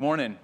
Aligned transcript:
Good 0.00 0.06
morning. 0.06 0.38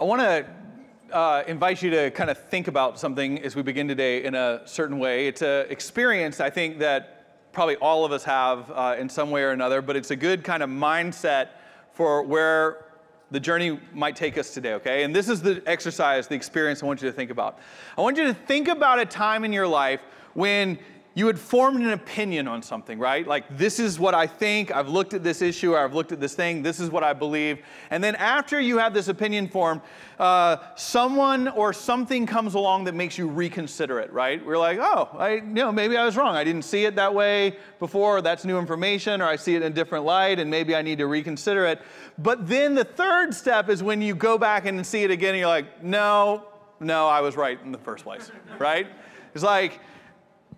I 0.00 0.04
want 0.04 0.22
to 0.22 1.14
uh, 1.14 1.42
invite 1.46 1.82
you 1.82 1.90
to 1.90 2.10
kind 2.12 2.30
of 2.30 2.38
think 2.48 2.66
about 2.66 2.98
something 2.98 3.42
as 3.42 3.54
we 3.54 3.60
begin 3.60 3.86
today 3.88 4.24
in 4.24 4.34
a 4.34 4.62
certain 4.64 4.98
way. 4.98 5.28
It's 5.28 5.42
an 5.42 5.66
experience 5.68 6.40
I 6.40 6.48
think 6.48 6.78
that 6.78 7.52
probably 7.52 7.76
all 7.76 8.06
of 8.06 8.12
us 8.12 8.24
have 8.24 8.70
uh, 8.70 8.96
in 8.98 9.10
some 9.10 9.30
way 9.30 9.42
or 9.42 9.50
another, 9.50 9.82
but 9.82 9.96
it's 9.96 10.10
a 10.10 10.16
good 10.16 10.44
kind 10.44 10.62
of 10.62 10.70
mindset 10.70 11.48
for 11.92 12.22
where 12.22 12.86
the 13.30 13.38
journey 13.38 13.78
might 13.92 14.16
take 14.16 14.38
us 14.38 14.54
today, 14.54 14.72
okay? 14.72 15.02
And 15.02 15.14
this 15.14 15.28
is 15.28 15.42
the 15.42 15.62
exercise, 15.66 16.26
the 16.26 16.36
experience 16.36 16.82
I 16.82 16.86
want 16.86 17.02
you 17.02 17.10
to 17.10 17.14
think 17.14 17.30
about. 17.30 17.58
I 17.98 18.00
want 18.00 18.16
you 18.16 18.24
to 18.24 18.32
think 18.32 18.68
about 18.68 18.98
a 18.98 19.04
time 19.04 19.44
in 19.44 19.52
your 19.52 19.68
life 19.68 20.00
when 20.32 20.78
you 21.18 21.26
had 21.26 21.36
formed 21.36 21.82
an 21.82 21.90
opinion 21.90 22.46
on 22.46 22.62
something, 22.62 22.96
right? 22.96 23.26
Like, 23.26 23.58
this 23.58 23.80
is 23.80 23.98
what 23.98 24.14
I 24.14 24.24
think, 24.24 24.70
I've 24.70 24.88
looked 24.88 25.14
at 25.14 25.24
this 25.24 25.42
issue, 25.42 25.74
or 25.74 25.80
I've 25.80 25.92
looked 25.92 26.12
at 26.12 26.20
this 26.20 26.34
thing, 26.34 26.62
this 26.62 26.78
is 26.78 26.90
what 26.90 27.02
I 27.02 27.12
believe. 27.12 27.58
And 27.90 28.04
then 28.04 28.14
after 28.14 28.60
you 28.60 28.78
have 28.78 28.94
this 28.94 29.08
opinion 29.08 29.48
formed, 29.48 29.80
uh, 30.20 30.58
someone 30.76 31.48
or 31.48 31.72
something 31.72 32.24
comes 32.24 32.54
along 32.54 32.84
that 32.84 32.94
makes 32.94 33.18
you 33.18 33.26
reconsider 33.26 33.98
it, 33.98 34.12
right? 34.12 34.44
We're 34.46 34.58
like, 34.58 34.78
oh, 34.80 35.08
I, 35.18 35.34
you 35.34 35.42
know, 35.42 35.72
maybe 35.72 35.96
I 35.96 36.04
was 36.04 36.16
wrong. 36.16 36.36
I 36.36 36.44
didn't 36.44 36.62
see 36.62 36.84
it 36.84 36.94
that 36.94 37.12
way 37.12 37.56
before, 37.80 38.22
that's 38.22 38.44
new 38.44 38.56
information, 38.56 39.20
or 39.20 39.24
I 39.24 39.34
see 39.34 39.56
it 39.56 39.62
in 39.62 39.72
a 39.72 39.74
different 39.74 40.04
light, 40.04 40.38
and 40.38 40.48
maybe 40.48 40.76
I 40.76 40.82
need 40.82 40.98
to 40.98 41.08
reconsider 41.08 41.66
it. 41.66 41.82
But 42.18 42.46
then 42.46 42.76
the 42.76 42.84
third 42.84 43.34
step 43.34 43.68
is 43.68 43.82
when 43.82 44.00
you 44.00 44.14
go 44.14 44.38
back 44.38 44.66
and 44.66 44.86
see 44.86 45.02
it 45.02 45.10
again, 45.10 45.30
and 45.30 45.40
you're 45.40 45.48
like, 45.48 45.82
no, 45.82 46.44
no, 46.78 47.08
I 47.08 47.22
was 47.22 47.36
right 47.36 47.58
in 47.64 47.72
the 47.72 47.78
first 47.78 48.04
place, 48.04 48.30
right? 48.60 48.86
It's 49.34 49.42
like, 49.42 49.80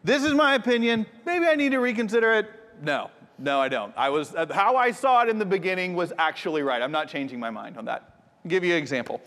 this 0.04 0.24
is 0.24 0.32
my 0.32 0.54
opinion. 0.54 1.06
Maybe 1.26 1.46
I 1.46 1.54
need 1.54 1.72
to 1.72 1.78
reconsider 1.78 2.32
it. 2.34 2.50
No, 2.82 3.10
no, 3.38 3.60
I 3.60 3.68
don't. 3.68 3.92
I 3.96 4.08
was 4.08 4.34
uh, 4.34 4.46
how 4.52 4.76
I 4.76 4.90
saw 4.90 5.22
it 5.22 5.28
in 5.28 5.38
the 5.38 5.44
beginning 5.44 5.94
was 5.94 6.12
actually 6.18 6.62
right. 6.62 6.80
I'm 6.80 6.92
not 6.92 7.08
changing 7.08 7.38
my 7.38 7.50
mind 7.50 7.76
on 7.76 7.84
that. 7.86 8.14
I'll 8.44 8.48
give 8.48 8.64
you 8.64 8.72
an 8.72 8.78
example. 8.78 9.20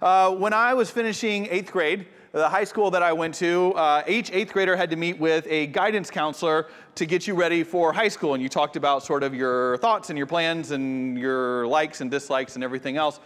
Uh, 0.00 0.34
when 0.34 0.52
I 0.52 0.74
was 0.74 0.90
finishing 0.90 1.46
eighth 1.50 1.72
grade, 1.72 2.06
the 2.32 2.48
high 2.48 2.64
school 2.64 2.90
that 2.92 3.02
I 3.02 3.12
went 3.12 3.34
to, 3.36 3.72
uh, 3.74 4.04
each 4.06 4.30
eighth 4.30 4.52
grader 4.52 4.76
had 4.76 4.88
to 4.90 4.96
meet 4.96 5.18
with 5.18 5.46
a 5.48 5.66
guidance 5.66 6.10
counselor 6.10 6.68
to 6.94 7.04
get 7.04 7.26
you 7.26 7.34
ready 7.34 7.64
for 7.64 7.92
high 7.92 8.08
school. 8.08 8.34
And 8.34 8.42
you 8.42 8.48
talked 8.48 8.76
about 8.76 9.02
sort 9.02 9.24
of 9.24 9.34
your 9.34 9.78
thoughts 9.78 10.10
and 10.10 10.16
your 10.16 10.28
plans 10.28 10.70
and 10.70 11.18
your 11.18 11.66
likes 11.66 12.00
and 12.00 12.10
dislikes 12.10 12.54
and 12.54 12.62
everything 12.62 12.96
else. 12.96 13.18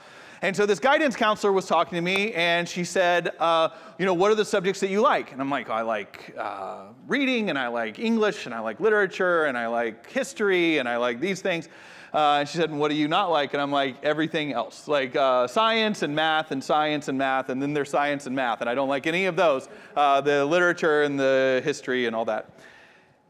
And 0.42 0.54
so 0.54 0.66
this 0.66 0.78
guidance 0.78 1.16
counselor 1.16 1.52
was 1.52 1.66
talking 1.66 1.96
to 1.96 2.02
me, 2.02 2.32
and 2.32 2.68
she 2.68 2.84
said, 2.84 3.32
uh, 3.38 3.70
You 3.98 4.06
know, 4.06 4.14
what 4.14 4.30
are 4.30 4.34
the 4.34 4.44
subjects 4.44 4.80
that 4.80 4.88
you 4.88 5.00
like? 5.00 5.32
And 5.32 5.40
I'm 5.40 5.50
like, 5.50 5.70
I 5.70 5.82
like 5.82 6.34
uh, 6.38 6.86
reading, 7.06 7.50
and 7.50 7.58
I 7.58 7.68
like 7.68 7.98
English, 7.98 8.46
and 8.46 8.54
I 8.54 8.60
like 8.60 8.80
literature, 8.80 9.44
and 9.44 9.56
I 9.56 9.66
like 9.68 10.10
history, 10.10 10.78
and 10.78 10.88
I 10.88 10.96
like 10.96 11.20
these 11.20 11.40
things. 11.40 11.68
Uh, 12.12 12.38
and 12.40 12.48
she 12.48 12.58
said, 12.58 12.70
What 12.70 12.90
do 12.90 12.94
you 12.94 13.08
not 13.08 13.30
like? 13.30 13.54
And 13.54 13.62
I'm 13.62 13.72
like, 13.72 14.02
Everything 14.02 14.52
else, 14.52 14.86
like 14.86 15.16
uh, 15.16 15.46
science 15.46 16.02
and 16.02 16.14
math, 16.14 16.50
and 16.50 16.62
science 16.62 17.08
and 17.08 17.16
math, 17.16 17.48
and 17.48 17.62
then 17.62 17.72
there's 17.72 17.90
science 17.90 18.26
and 18.26 18.36
math. 18.36 18.60
And 18.60 18.68
I 18.68 18.74
don't 18.74 18.88
like 18.88 19.06
any 19.06 19.26
of 19.26 19.36
those 19.36 19.68
uh, 19.96 20.20
the 20.20 20.44
literature 20.44 21.02
and 21.02 21.18
the 21.18 21.62
history 21.64 22.06
and 22.06 22.14
all 22.14 22.24
that. 22.26 22.50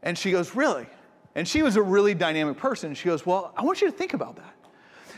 And 0.03 0.17
she 0.17 0.31
goes, 0.31 0.55
Really? 0.55 0.87
And 1.35 1.45
she 1.47 1.63
was 1.63 1.75
a 1.75 1.81
really 1.81 2.13
dynamic 2.13 2.57
person. 2.57 2.93
She 2.95 3.05
goes, 3.05 3.25
Well, 3.25 3.53
I 3.55 3.63
want 3.63 3.81
you 3.81 3.89
to 3.89 3.95
think 3.95 4.13
about 4.13 4.35
that 4.37 4.54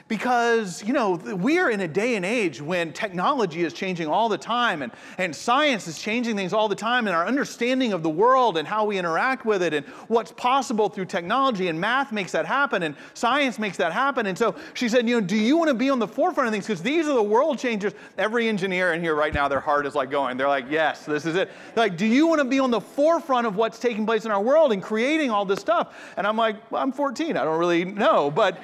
because, 0.08 0.84
you 0.84 0.94
know, 0.94 1.16
we 1.16 1.60
are 1.60 1.70
in 1.70 1.82
a 1.82 1.88
day 1.88 2.16
and 2.16 2.26
age 2.26 2.62
when 2.62 2.94
technology 2.94 3.64
is 3.64 3.74
changing 3.74 4.08
all 4.08 4.30
the 4.30 4.38
time 4.38 4.82
and, 4.82 4.92
and 5.18 5.36
science 5.36 5.88
is 5.88 6.00
changing 6.00 6.36
things 6.36 6.54
all 6.54 6.70
the 6.70 6.76
time 6.76 7.08
and 7.08 7.16
our 7.16 7.26
understanding 7.26 7.94
of 7.94 8.04
the 8.04 8.10
world 8.10 8.58
and 8.58 8.68
how 8.68 8.86
we 8.86 8.98
interact 8.98 9.46
with 9.46 9.62
it 9.62 9.74
and 9.74 9.86
what's 10.08 10.32
possible 10.32 10.88
through 10.88 11.06
technology 11.06 11.68
and 11.68 11.80
math 11.80 12.12
makes 12.12 12.32
that 12.32 12.46
happen 12.46 12.84
and 12.84 12.96
science 13.14 13.60
makes 13.60 13.78
that 13.78 13.92
happen. 13.92 14.28
And 14.28 14.38
so 14.38 14.56
she 14.74 14.88
said, 14.88 15.08
you 15.08 15.20
know, 15.20 15.26
do 15.26 15.36
you 15.36 15.58
want 15.58 15.70
to 15.70 15.74
be 15.74 15.90
on 15.90 16.00
the 16.00 16.08
forefront 16.08 16.48
of 16.48 16.54
things? 16.54 16.66
Because 16.66 16.82
these 16.82 17.08
are 17.08 17.14
the 17.14 17.24
world 17.24 17.60
changers. 17.60 17.94
Every 18.18 18.48
engineer 18.48 18.94
in 18.94 19.02
here 19.02 19.16
right 19.16 19.34
now, 19.34 19.48
their 19.48 19.60
heart 19.60 19.86
is 19.86 19.96
like 19.96 20.10
going. 20.10 20.38
They're 20.38 20.48
like, 20.48 20.66
yes, 20.70 21.06
this 21.06 21.26
is 21.26 21.36
it. 21.36 21.50
They're 21.76 21.84
like, 21.84 21.98
do 21.98 22.06
you 22.06 22.28
want 22.28 22.40
to 22.40 22.46
be 22.46 22.60
on 22.60 22.72
the 22.72 22.82
forefront 22.82 23.46
of 23.46 23.56
what's 23.56 23.80
taking 23.80 24.06
place 24.06 24.26
in 24.26 24.32
our 24.32 24.42
world 24.42 24.72
and 24.72 24.82
creating 24.82 25.32
all 25.32 25.44
this 25.44 25.60
stuff? 25.60 25.96
And 26.16 26.26
I'm 26.26 26.38
like, 26.38 26.72
well, 26.72 26.82
I'm 26.82 26.92
14. 26.92 27.36
I 27.36 27.44
don't 27.44 27.60
really 27.60 27.84
know. 27.84 28.32
But 28.32 28.58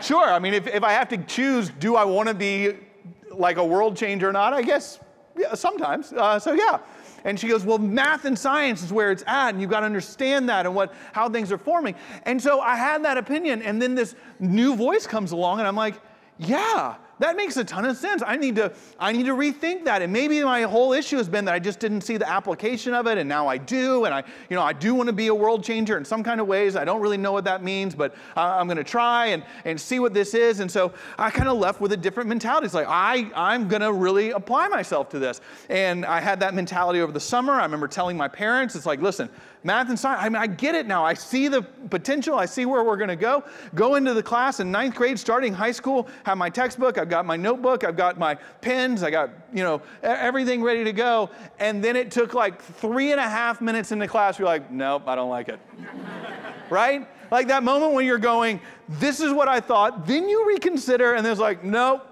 Sure. 0.00 0.28
I 0.28 0.38
mean, 0.38 0.54
if, 0.54 0.66
if 0.66 0.82
I 0.82 0.92
have 0.92 1.08
to 1.10 1.18
choose, 1.18 1.70
do 1.70 1.96
I 1.96 2.04
want 2.04 2.28
to 2.28 2.34
be 2.34 2.74
like 3.30 3.56
a 3.56 3.64
world 3.64 3.96
changer 3.96 4.28
or 4.28 4.32
not? 4.32 4.52
I 4.52 4.62
guess 4.62 5.00
yeah, 5.36 5.54
sometimes. 5.54 6.12
Uh, 6.12 6.38
so, 6.38 6.52
yeah. 6.52 6.78
And 7.24 7.38
she 7.38 7.48
goes, 7.48 7.64
Well, 7.64 7.78
math 7.78 8.24
and 8.24 8.38
science 8.38 8.82
is 8.82 8.92
where 8.92 9.10
it's 9.10 9.24
at, 9.26 9.50
and 9.50 9.60
you've 9.60 9.70
got 9.70 9.80
to 9.80 9.86
understand 9.86 10.48
that 10.48 10.66
and 10.66 10.74
what, 10.74 10.94
how 11.12 11.28
things 11.28 11.52
are 11.52 11.58
forming. 11.58 11.94
And 12.24 12.40
so 12.40 12.60
I 12.60 12.76
had 12.76 13.04
that 13.04 13.18
opinion, 13.18 13.62
and 13.62 13.80
then 13.80 13.94
this 13.94 14.14
new 14.38 14.76
voice 14.76 15.06
comes 15.06 15.32
along, 15.32 15.58
and 15.58 15.68
I'm 15.68 15.76
like, 15.76 15.94
Yeah, 16.38 16.96
that 17.18 17.36
makes 17.36 17.56
a 17.56 17.64
ton 17.64 17.84
of 17.84 17.96
sense. 17.96 18.22
I 18.26 18.36
need 18.36 18.56
to 18.56 18.72
I 18.98 19.12
need 19.12 19.26
to 19.26 19.34
rethink 19.34 19.84
that. 19.84 20.02
And 20.02 20.12
maybe 20.12 20.42
my 20.42 20.62
whole 20.62 20.92
issue 20.92 21.16
has 21.16 21.28
been 21.28 21.44
that 21.46 21.54
I 21.54 21.58
just 21.58 21.80
didn't 21.80 22.02
see 22.02 22.16
the 22.16 22.28
application 22.28 22.94
of 22.94 23.06
it 23.06 23.18
and 23.18 23.28
now 23.28 23.48
I 23.48 23.58
do 23.58 24.04
and 24.04 24.14
I 24.14 24.22
you 24.48 24.56
know 24.56 24.62
I 24.62 24.72
do 24.72 24.94
want 24.94 25.08
to 25.08 25.12
be 25.12 25.28
a 25.28 25.34
world 25.34 25.64
changer 25.64 25.96
in 25.96 26.04
some 26.04 26.22
kind 26.22 26.40
of 26.40 26.46
ways. 26.46 26.76
I 26.76 26.84
don't 26.84 27.00
really 27.00 27.16
know 27.16 27.32
what 27.32 27.44
that 27.44 27.62
means, 27.62 27.94
but 27.94 28.14
uh, 28.36 28.40
I'm 28.40 28.66
going 28.66 28.78
to 28.78 28.84
try 28.84 29.26
and 29.26 29.42
and 29.64 29.80
see 29.80 29.98
what 29.98 30.14
this 30.14 30.34
is. 30.34 30.60
And 30.60 30.70
so 30.70 30.92
I 31.18 31.30
kind 31.30 31.48
of 31.48 31.58
left 31.58 31.80
with 31.80 31.92
a 31.92 31.96
different 31.96 32.28
mentality. 32.28 32.66
It's 32.66 32.74
like 32.74 32.88
I 32.88 33.30
I'm 33.34 33.68
going 33.68 33.82
to 33.82 33.92
really 33.92 34.30
apply 34.30 34.68
myself 34.68 35.08
to 35.10 35.18
this. 35.18 35.40
And 35.68 36.04
I 36.04 36.20
had 36.20 36.40
that 36.40 36.54
mentality 36.54 37.00
over 37.00 37.12
the 37.12 37.20
summer. 37.20 37.52
I 37.52 37.62
remember 37.62 37.88
telling 37.88 38.16
my 38.16 38.28
parents 38.28 38.74
it's 38.74 38.86
like, 38.86 39.00
"Listen, 39.00 39.28
math 39.64 39.88
and 39.88 39.98
science. 39.98 40.20
I 40.22 40.28
mean, 40.28 40.36
I 40.36 40.46
get 40.46 40.74
it 40.74 40.86
now. 40.86 41.04
I 41.04 41.14
see 41.14 41.48
the 41.48 41.62
potential. 41.62 42.36
I 42.36 42.46
see 42.46 42.66
where 42.66 42.82
we're 42.84 42.96
going 42.96 43.08
to 43.08 43.16
go. 43.16 43.44
Go 43.74 43.96
into 43.96 44.14
the 44.14 44.22
class 44.22 44.60
in 44.60 44.70
ninth 44.70 44.94
grade, 44.94 45.18
starting 45.18 45.52
high 45.52 45.72
school, 45.72 46.08
have 46.24 46.38
my 46.38 46.50
textbook. 46.50 46.98
I've 47.08 47.12
got 47.12 47.24
my 47.24 47.38
notebook. 47.38 47.84
I've 47.84 47.96
got 47.96 48.18
my 48.18 48.34
pens. 48.34 49.02
I 49.02 49.10
got, 49.10 49.30
you 49.50 49.62
know, 49.62 49.80
everything 50.02 50.62
ready 50.62 50.84
to 50.84 50.92
go. 50.92 51.30
And 51.58 51.82
then 51.82 51.96
it 51.96 52.10
took 52.10 52.34
like 52.34 52.60
three 52.60 53.12
and 53.12 53.20
a 53.20 53.26
half 53.26 53.62
minutes 53.62 53.92
in 53.92 53.98
the 53.98 54.06
class. 54.06 54.38
You're 54.38 54.46
like, 54.46 54.70
nope, 54.70 55.04
I 55.06 55.14
don't 55.14 55.30
like 55.30 55.48
it. 55.48 55.58
right? 56.70 57.08
Like 57.30 57.48
that 57.48 57.62
moment 57.62 57.94
when 57.94 58.04
you're 58.04 58.18
going, 58.18 58.60
this 58.90 59.20
is 59.20 59.32
what 59.32 59.48
I 59.48 59.58
thought. 59.58 60.06
Then 60.06 60.28
you 60.28 60.46
reconsider, 60.46 61.14
and 61.14 61.24
there's 61.24 61.38
like, 61.38 61.64
nope, 61.64 62.06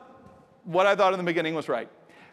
what 0.64 0.86
I 0.86 0.96
thought 0.96 1.12
in 1.12 1.18
the 1.18 1.24
beginning 1.24 1.54
was 1.54 1.68
right. 1.68 1.90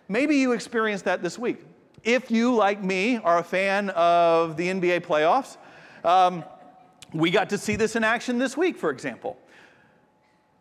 Maybe 0.07 0.37
you 0.37 0.53
experienced 0.53 1.03
that 1.03 1.21
this 1.21 1.37
week. 1.37 1.65
If 2.05 2.31
you, 2.31 2.55
like 2.55 2.81
me, 2.81 3.17
are 3.17 3.39
a 3.39 3.43
fan 3.43 3.89
of 3.89 4.55
the 4.55 4.69
NBA 4.69 5.01
playoffs, 5.01 5.57
um, 6.05 6.45
we 7.13 7.29
got 7.29 7.49
to 7.49 7.57
see 7.57 7.75
this 7.75 7.97
in 7.97 8.05
action 8.05 8.37
this 8.37 8.55
week, 8.55 8.77
for 8.77 8.89
example. 8.89 9.37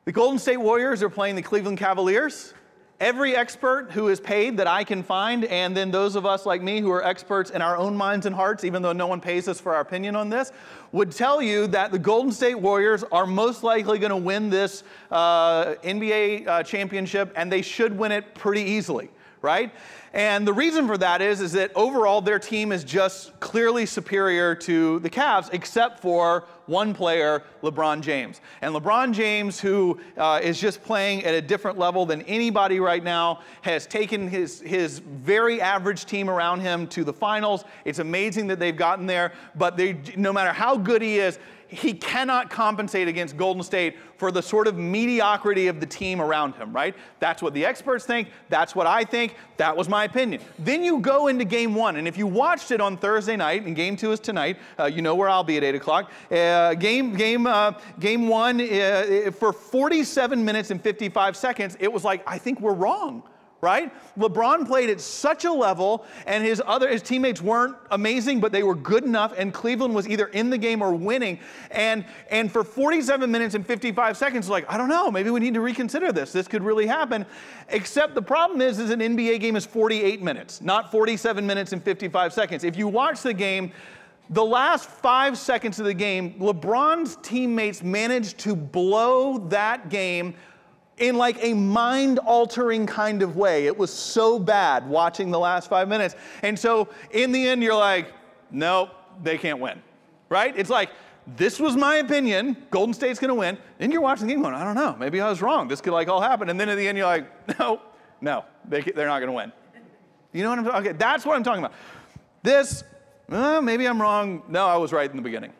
The 0.04 0.10
Golden 0.10 0.40
State 0.40 0.56
Warriors 0.56 1.00
are 1.04 1.08
playing 1.08 1.36
the 1.36 1.42
Cleveland 1.42 1.78
Cavaliers. 1.78 2.54
Every 2.98 3.36
expert 3.36 3.92
who 3.92 4.08
is 4.08 4.18
paid 4.18 4.56
that 4.56 4.66
I 4.66 4.82
can 4.82 5.04
find, 5.04 5.44
and 5.44 5.76
then 5.76 5.92
those 5.92 6.16
of 6.16 6.26
us 6.26 6.44
like 6.44 6.60
me 6.60 6.80
who 6.80 6.90
are 6.90 7.04
experts 7.04 7.50
in 7.50 7.62
our 7.62 7.76
own 7.76 7.96
minds 7.96 8.26
and 8.26 8.34
hearts, 8.34 8.64
even 8.64 8.82
though 8.82 8.92
no 8.92 9.06
one 9.06 9.20
pays 9.20 9.46
us 9.46 9.60
for 9.60 9.76
our 9.76 9.80
opinion 9.80 10.16
on 10.16 10.28
this, 10.28 10.50
would 10.90 11.12
tell 11.12 11.40
you 11.40 11.68
that 11.68 11.92
the 11.92 12.00
Golden 12.00 12.32
State 12.32 12.56
Warriors 12.56 13.04
are 13.12 13.26
most 13.26 13.62
likely 13.62 14.00
going 14.00 14.10
to 14.10 14.16
win 14.16 14.50
this 14.50 14.82
uh, 15.12 15.74
NBA 15.84 16.48
uh, 16.48 16.62
championship, 16.64 17.32
and 17.36 17.50
they 17.50 17.62
should 17.62 17.96
win 17.96 18.10
it 18.10 18.34
pretty 18.34 18.62
easily, 18.62 19.08
right? 19.40 19.72
And 20.12 20.44
the 20.44 20.52
reason 20.52 20.88
for 20.88 20.98
that 20.98 21.22
is, 21.22 21.40
is 21.40 21.52
that 21.52 21.70
overall 21.76 22.20
their 22.20 22.40
team 22.40 22.72
is 22.72 22.82
just 22.82 23.38
clearly 23.38 23.86
superior 23.86 24.56
to 24.56 24.98
the 24.98 25.10
Cavs, 25.10 25.48
except 25.52 26.00
for 26.00 26.44
one 26.72 26.94
player, 26.94 27.44
LeBron 27.62 28.00
James. 28.00 28.40
And 28.62 28.74
LeBron 28.74 29.12
James, 29.12 29.60
who 29.60 30.00
uh, 30.16 30.40
is 30.42 30.58
just 30.58 30.82
playing 30.82 31.24
at 31.24 31.34
a 31.34 31.42
different 31.42 31.78
level 31.78 32.06
than 32.06 32.22
anybody 32.22 32.80
right 32.80 33.04
now, 33.04 33.40
has 33.60 33.86
taken 33.86 34.26
his, 34.26 34.60
his 34.62 34.98
very 34.98 35.60
average 35.60 36.06
team 36.06 36.30
around 36.30 36.60
him 36.60 36.86
to 36.88 37.04
the 37.04 37.12
finals. 37.12 37.64
It's 37.84 37.98
amazing 37.98 38.46
that 38.48 38.58
they've 38.58 38.76
gotten 38.76 39.06
there, 39.06 39.32
but 39.54 39.76
they, 39.76 40.00
no 40.16 40.32
matter 40.32 40.52
how 40.52 40.76
good 40.76 41.02
he 41.02 41.18
is, 41.18 41.38
he 41.72 41.94
cannot 41.94 42.50
compensate 42.50 43.08
against 43.08 43.36
Golden 43.36 43.62
State 43.62 43.96
for 44.18 44.30
the 44.30 44.42
sort 44.42 44.66
of 44.66 44.76
mediocrity 44.76 45.68
of 45.68 45.80
the 45.80 45.86
team 45.86 46.20
around 46.20 46.54
him, 46.54 46.72
right? 46.72 46.94
That's 47.18 47.40
what 47.40 47.54
the 47.54 47.64
experts 47.64 48.04
think. 48.04 48.28
That's 48.50 48.74
what 48.74 48.86
I 48.86 49.04
think. 49.04 49.34
That 49.56 49.76
was 49.76 49.88
my 49.88 50.04
opinion. 50.04 50.42
Then 50.58 50.84
you 50.84 51.00
go 51.00 51.28
into 51.28 51.44
game 51.44 51.74
one, 51.74 51.96
and 51.96 52.06
if 52.06 52.18
you 52.18 52.26
watched 52.26 52.70
it 52.70 52.80
on 52.80 52.98
Thursday 52.98 53.36
night, 53.36 53.64
and 53.64 53.74
game 53.74 53.96
two 53.96 54.12
is 54.12 54.20
tonight, 54.20 54.58
uh, 54.78 54.84
you 54.84 55.00
know 55.00 55.14
where 55.14 55.28
I'll 55.28 55.42
be 55.42 55.56
at 55.56 55.64
8 55.64 55.74
o'clock. 55.74 56.12
Uh, 56.30 56.74
game, 56.74 57.14
game, 57.14 57.46
uh, 57.46 57.72
game 57.98 58.28
one, 58.28 58.60
uh, 58.60 59.30
for 59.32 59.52
47 59.52 60.44
minutes 60.44 60.70
and 60.70 60.80
55 60.80 61.36
seconds, 61.36 61.76
it 61.80 61.90
was 61.90 62.04
like, 62.04 62.22
I 62.26 62.36
think 62.36 62.60
we're 62.60 62.74
wrong 62.74 63.22
right? 63.62 63.92
LeBron 64.18 64.66
played 64.66 64.90
at 64.90 65.00
such 65.00 65.44
a 65.44 65.52
level, 65.52 66.04
and 66.26 66.44
his 66.44 66.60
other 66.66 66.88
his 66.88 67.00
teammates 67.00 67.40
weren't 67.40 67.76
amazing, 67.92 68.40
but 68.40 68.50
they 68.50 68.64
were 68.64 68.74
good 68.74 69.04
enough, 69.04 69.32
and 69.38 69.54
Cleveland 69.54 69.94
was 69.94 70.08
either 70.08 70.26
in 70.26 70.50
the 70.50 70.58
game 70.58 70.82
or 70.82 70.92
winning. 70.92 71.38
And 71.70 72.04
and 72.28 72.50
for 72.50 72.64
47 72.64 73.30
minutes 73.30 73.54
and 73.54 73.64
55 73.64 74.16
seconds, 74.16 74.48
like 74.48 74.68
I 74.68 74.76
don't 74.76 74.88
know, 74.88 75.12
maybe 75.12 75.30
we 75.30 75.38
need 75.38 75.54
to 75.54 75.60
reconsider 75.60 76.10
this. 76.10 76.32
This 76.32 76.48
could 76.48 76.64
really 76.64 76.86
happen. 76.86 77.24
Except 77.68 78.16
the 78.16 78.22
problem 78.22 78.60
is, 78.60 78.80
is 78.80 78.90
an 78.90 78.98
NBA 78.98 79.38
game 79.38 79.54
is 79.54 79.64
48 79.64 80.20
minutes, 80.20 80.60
not 80.60 80.90
47 80.90 81.46
minutes 81.46 81.72
and 81.72 81.80
55 81.80 82.32
seconds. 82.32 82.64
If 82.64 82.76
you 82.76 82.88
watch 82.88 83.22
the 83.22 83.32
game. 83.32 83.72
the 84.30 84.44
last 84.44 84.88
five 84.88 85.36
seconds 85.36 85.78
of 85.78 85.84
the 85.84 85.92
game, 85.92 86.34
LeBron's 86.38 87.16
teammates 87.22 87.82
managed 87.82 88.38
to 88.38 88.56
blow 88.56 89.36
that 89.48 89.90
game 89.90 90.34
in 90.98 91.16
like 91.16 91.42
a 91.42 91.54
mind 91.54 92.18
altering 92.20 92.86
kind 92.86 93.22
of 93.22 93.36
way. 93.36 93.66
It 93.66 93.76
was 93.76 93.90
so 93.90 94.38
bad 94.38 94.86
watching 94.86 95.30
the 95.30 95.38
last 95.38 95.68
five 95.68 95.88
minutes. 95.88 96.14
And 96.42 96.58
so 96.58 96.88
in 97.10 97.32
the 97.32 97.48
end, 97.48 97.62
you're 97.62 97.74
like, 97.74 98.12
nope, 98.50 98.90
they 99.22 99.38
can't 99.38 99.58
win, 99.58 99.82
right? 100.28 100.56
It's 100.56 100.70
like, 100.70 100.90
this 101.36 101.60
was 101.60 101.76
my 101.76 101.96
opinion. 101.96 102.56
Golden 102.70 102.92
State's 102.92 103.18
going 103.18 103.28
to 103.28 103.34
win. 103.34 103.56
And 103.78 103.92
you're 103.92 104.02
watching 104.02 104.26
the 104.26 104.34
game 104.34 104.42
going, 104.42 104.54
I 104.54 104.64
don't 104.64 104.74
know. 104.74 104.96
Maybe 104.98 105.20
I 105.20 105.28
was 105.30 105.40
wrong. 105.40 105.68
This 105.68 105.80
could 105.80 105.92
like 105.92 106.08
all 106.08 106.20
happen. 106.20 106.50
And 106.50 106.58
then 106.58 106.68
at 106.68 106.76
the 106.76 106.86
end, 106.86 106.98
you're 106.98 107.06
like, 107.06 107.58
no, 107.58 107.80
no, 108.20 108.44
they, 108.68 108.80
they're 108.80 109.06
not 109.06 109.20
going 109.20 109.28
to 109.28 109.32
win. 109.32 109.52
You 110.32 110.42
know 110.42 110.50
what 110.50 110.58
I'm 110.58 110.64
talking? 110.64 110.88
Okay, 110.88 110.96
that's 110.98 111.24
what 111.24 111.36
I'm 111.36 111.44
talking 111.44 111.64
about. 111.64 111.76
This, 112.42 112.82
uh, 113.30 113.60
maybe 113.60 113.86
I'm 113.86 114.00
wrong. 114.00 114.42
No, 114.48 114.66
I 114.66 114.76
was 114.76 114.92
right 114.92 115.08
in 115.08 115.16
the 115.16 115.22
beginning. 115.22 115.52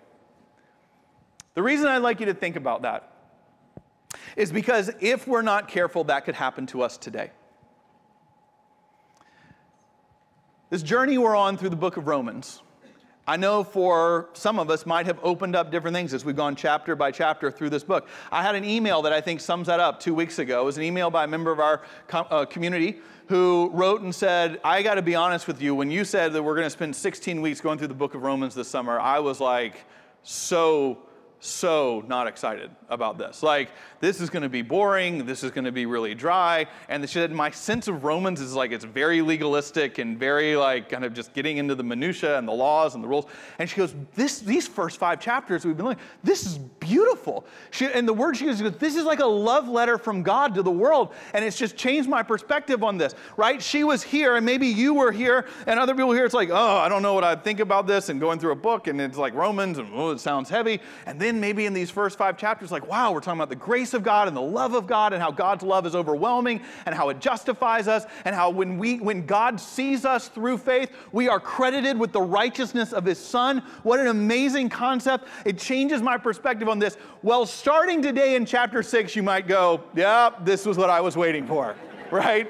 The 1.55 1.63
reason 1.63 1.87
I'd 1.87 1.99
like 1.99 2.19
you 2.21 2.27
to 2.27 2.35
think 2.35 2.57
about 2.57 2.83
that 2.83 3.12
is 4.37 4.53
because 4.53 4.91
if 5.01 5.27
we're 5.27 5.43
not 5.43 5.69
careful, 5.69 6.05
that 6.05 6.25
could 6.25 6.35
happen 6.35 6.67
to 6.69 6.83
us 6.83 6.97
today. 6.97 7.31
This 10.71 10.83
journey 10.83 11.19
we're 11.19 11.37
on 11.37 11.59
through 11.59 11.69
the 11.69 11.77
book 11.77 11.97
of 11.97 12.07
Romans 12.07 12.63
I 13.27 13.37
know 13.37 13.63
for 13.63 14.31
some 14.33 14.59
of 14.59 14.69
us 14.69 14.85
might 14.85 15.07
have 15.07 15.21
opened 15.23 15.55
up 15.55 15.71
different 15.71 15.95
things 15.95 16.13
as 16.13 16.25
we've 16.25 16.35
gone 16.35 16.57
chapter 16.57 16.97
by 16.97 17.13
chapter 17.13 17.53
through 17.53 17.71
this 17.71 17.85
book. 17.85 18.09
I 18.33 18.43
had 18.43 18.57
an 18.57 18.65
email 18.65 19.01
that 19.03 19.13
I 19.13 19.21
think 19.21 19.41
sums 19.41 19.69
that 19.69 19.79
up 19.79 20.01
two 20.01 20.13
weeks 20.13 20.41
ago. 20.41 20.63
It 20.63 20.65
was 20.65 20.77
an 20.77 20.83
email 20.83 21.09
by 21.09 21.23
a 21.25 21.27
member 21.29 21.53
of 21.53 21.61
our 21.61 21.83
uh, 22.13 22.45
community 22.47 22.99
who 23.29 23.71
wrote 23.73 24.01
and 24.01 24.13
said, 24.13 24.61
I 24.65 24.83
got 24.83 24.97
to 24.97 25.03
be 25.03 25.15
honest 25.15 25.47
with 25.47 25.63
you, 25.63 25.73
when 25.73 25.89
you 25.89 26.05
said 26.05 26.33
that 26.33 26.43
we're 26.43 26.57
going 26.57 26.67
to 26.67 26.71
spend 26.71 26.97
16 26.97 27.41
weeks 27.41 27.61
going 27.61 27.79
through 27.79 27.89
the 27.89 27.95
book 27.95 28.17
of 28.17 28.23
Romans 28.25 28.57
this 28.57 28.67
summer, 28.67 28.99
I 28.99 29.21
was 29.21 29.39
like 29.39 29.85
so 30.25 30.99
so 31.45 32.05
not 32.07 32.29
excited 32.29 32.71
about 32.89 33.19
this. 33.19 33.43
Like, 33.43 33.71
this 33.99 34.21
is 34.21 34.31
going 34.31 34.45
to 34.45 34.49
be 34.49 34.63
boring. 34.63 35.27
This 35.27 35.43
is 35.43 35.51
going 35.51 35.65
to 35.65 35.73
be 35.73 35.87
really 35.87 36.15
dry. 36.15 36.67
And 36.89 37.03
she 37.03 37.15
said, 37.15 37.33
my 37.33 37.51
sense 37.51 37.89
of 37.89 38.05
Romans 38.05 38.41
is 38.41 38.55
like 38.55 38.71
it's 38.71 38.85
very 38.85 39.23
legalistic 39.23 39.99
and 39.99 40.17
very 40.17 40.55
like 40.55 40.89
kind 40.89 41.05
of 41.05 41.15
just 41.15 41.33
getting 41.35 41.57
into 41.57 41.75
the 41.75 41.83
minutia 41.83 42.39
and 42.39 42.47
the 42.47 42.53
laws 42.53 42.95
and 42.95 43.03
the 43.03 43.09
rules. 43.09 43.27
And 43.59 43.69
she 43.69 43.77
goes, 43.77 43.93
this 44.15 44.39
these 44.39 44.69
first 44.69 44.99
five 44.99 45.19
chapters 45.19 45.65
we've 45.65 45.77
been 45.77 45.87
looking, 45.87 46.05
this 46.23 46.47
is 46.47 46.59
beautiful. 46.59 47.45
She, 47.73 47.87
and 47.87 48.07
the 48.07 48.13
word 48.13 48.37
she 48.37 48.45
uses, 48.45 48.71
this 48.79 48.95
is 48.95 49.05
like 49.05 49.21
a 49.21 49.27
love 49.27 49.69
letter 49.69 49.99
from 49.99 50.23
God 50.23 50.55
to 50.55 50.63
the 50.63 50.71
world. 50.71 51.13
And 51.35 51.45
it's 51.45 51.59
just 51.59 51.77
changed 51.77 52.09
my 52.09 52.23
perspective 52.23 52.85
on 52.85 52.99
this, 52.99 53.17
right? 53.37 53.61
She 53.61 53.83
was 53.83 54.03
here, 54.03 54.37
and 54.37 54.47
maybe 54.47 54.69
you 54.69 54.95
were 54.95 55.11
here, 55.11 55.47
and 55.67 55.81
other 55.81 55.95
people 55.95 56.13
here. 56.13 56.25
It's 56.25 56.35
like, 56.35 56.51
oh, 56.51 56.77
I 56.77 56.89
don't 56.89 57.03
know 57.03 57.15
what 57.15 57.25
I 57.25 57.35
think 57.35 57.59
about 57.59 57.89
this, 57.89 58.11
and 58.11 58.21
going 58.21 58.39
through 58.39 58.53
a 58.53 58.57
book, 58.57 58.87
and 58.87 59.01
it's 59.01 59.19
like 59.19 59.35
Romans, 59.35 59.79
and 59.79 59.89
oh, 59.93 60.11
it 60.11 60.21
sounds 60.21 60.49
heavy. 60.49 60.81
And 61.07 61.21
then 61.21 61.32
maybe 61.41 61.67
in 61.67 61.73
these 61.73 61.91
first 61.91 62.19
five 62.19 62.37
chapters, 62.37 62.71
like, 62.71 62.87
wow, 62.87 63.13
we're 63.13 63.21
talking 63.21 63.39
about 63.39 63.49
the 63.49 63.57
grace 63.57 63.95
of 63.95 64.03
God 64.03 64.29
and 64.29 64.37
the 64.37 64.41
love 64.41 64.75
of 64.75 64.87
God, 64.87 65.13
and 65.13 65.23
how 65.23 65.31
God's 65.31 65.63
love 65.63 65.87
is 65.87 65.95
overwhelming, 65.95 66.61
and 66.87 66.95
how 66.95 67.09
it 67.09 67.21
justifies 67.21 67.89
us, 67.89 68.05
and 68.25 68.35
how 68.35 68.51
when 68.51 68.79
we 68.79 68.99
when 68.99 69.27
God 69.27 69.61
sees 69.61 70.05
us 70.05 70.29
through 70.29 70.59
faith, 70.59 70.91
we 71.13 71.29
are 71.29 71.41
credited 71.41 71.99
with 71.99 72.13
the 72.13 72.21
righteousness 72.21 72.93
of 72.93 73.05
His 73.05 73.19
Son. 73.19 73.63
What 73.83 74.01
an 74.01 74.09
amazing 74.09 74.69
concept! 74.69 75.29
It 75.45 75.59
changes 75.59 76.03
my 76.03 76.17
perspective 76.17 76.69
on 76.69 76.79
this. 76.79 76.97
Well, 77.23 77.47
starting 77.47 78.03
today 78.03 78.37
in 78.37 78.47
chapter 78.47 78.83
six, 78.83 79.15
you 79.17 79.23
might 79.23 79.47
go, 79.47 79.83
"Yeah, 79.95 80.31
this 80.43 80.67
was 80.67 80.77
what 80.77 80.91
I 80.91 81.01
was 81.01 81.17
waiting 81.17 81.47
for," 81.47 81.75
right? 82.11 82.49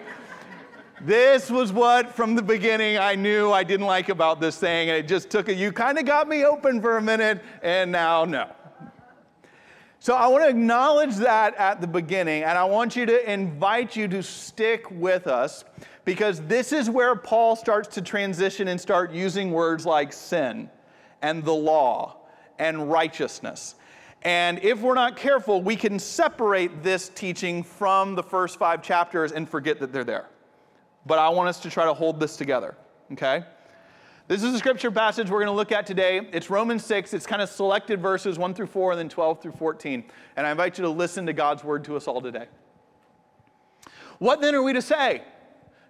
This 1.04 1.50
was 1.50 1.72
what, 1.72 2.14
from 2.14 2.36
the 2.36 2.42
beginning, 2.42 2.96
I 2.96 3.16
knew 3.16 3.50
I 3.50 3.64
didn't 3.64 3.86
like 3.86 4.08
about 4.08 4.40
this 4.40 4.56
thing, 4.56 4.88
and 4.88 4.96
it 4.96 5.08
just 5.08 5.30
took 5.30 5.48
it. 5.48 5.56
You 5.56 5.72
kind 5.72 5.98
of 5.98 6.04
got 6.04 6.28
me 6.28 6.44
open 6.44 6.80
for 6.80 6.96
a 6.96 7.02
minute, 7.02 7.42
and 7.60 7.90
now 7.90 8.24
no. 8.24 8.48
So 10.02 10.16
I 10.16 10.26
want 10.26 10.42
to 10.42 10.48
acknowledge 10.48 11.14
that 11.18 11.54
at 11.54 11.80
the 11.80 11.86
beginning, 11.86 12.42
and 12.42 12.58
I 12.58 12.64
want 12.64 12.96
you 12.96 13.06
to 13.06 13.32
invite 13.32 13.94
you 13.94 14.08
to 14.08 14.20
stick 14.20 14.90
with 14.90 15.28
us 15.28 15.64
because 16.04 16.40
this 16.40 16.72
is 16.72 16.90
where 16.90 17.14
Paul 17.14 17.54
starts 17.54 17.86
to 17.94 18.02
transition 18.02 18.66
and 18.66 18.80
start 18.80 19.12
using 19.12 19.52
words 19.52 19.86
like 19.86 20.12
sin 20.12 20.68
and 21.22 21.44
the 21.44 21.54
law 21.54 22.16
and 22.58 22.90
righteousness. 22.90 23.76
And 24.22 24.58
if 24.64 24.80
we're 24.80 24.94
not 24.94 25.16
careful, 25.16 25.62
we 25.62 25.76
can 25.76 26.00
separate 26.00 26.82
this 26.82 27.08
teaching 27.08 27.62
from 27.62 28.16
the 28.16 28.24
first 28.24 28.58
five 28.58 28.82
chapters 28.82 29.30
and 29.30 29.48
forget 29.48 29.78
that 29.78 29.92
they're 29.92 30.02
there. 30.02 30.26
But 31.06 31.20
I 31.20 31.28
want 31.28 31.48
us 31.48 31.60
to 31.60 31.70
try 31.70 31.84
to 31.84 31.94
hold 31.94 32.18
this 32.18 32.36
together, 32.36 32.74
okay? 33.12 33.44
This 34.28 34.44
is 34.44 34.54
a 34.54 34.58
scripture 34.58 34.92
passage 34.92 35.28
we're 35.28 35.40
going 35.40 35.46
to 35.46 35.52
look 35.52 35.72
at 35.72 35.84
today. 35.84 36.20
It's 36.32 36.48
Romans 36.48 36.84
6. 36.84 37.12
It's 37.12 37.26
kind 37.26 37.42
of 37.42 37.48
selected 37.48 38.00
verses 38.00 38.38
1 38.38 38.54
through 38.54 38.68
4 38.68 38.92
and 38.92 38.98
then 38.98 39.08
12 39.08 39.42
through 39.42 39.52
14. 39.52 40.04
And 40.36 40.46
I 40.46 40.52
invite 40.52 40.78
you 40.78 40.82
to 40.84 40.90
listen 40.90 41.26
to 41.26 41.32
God's 41.32 41.64
word 41.64 41.82
to 41.84 41.96
us 41.96 42.06
all 42.06 42.22
today. 42.22 42.46
What 44.20 44.40
then 44.40 44.54
are 44.54 44.62
we 44.62 44.74
to 44.74 44.82
say? 44.82 45.22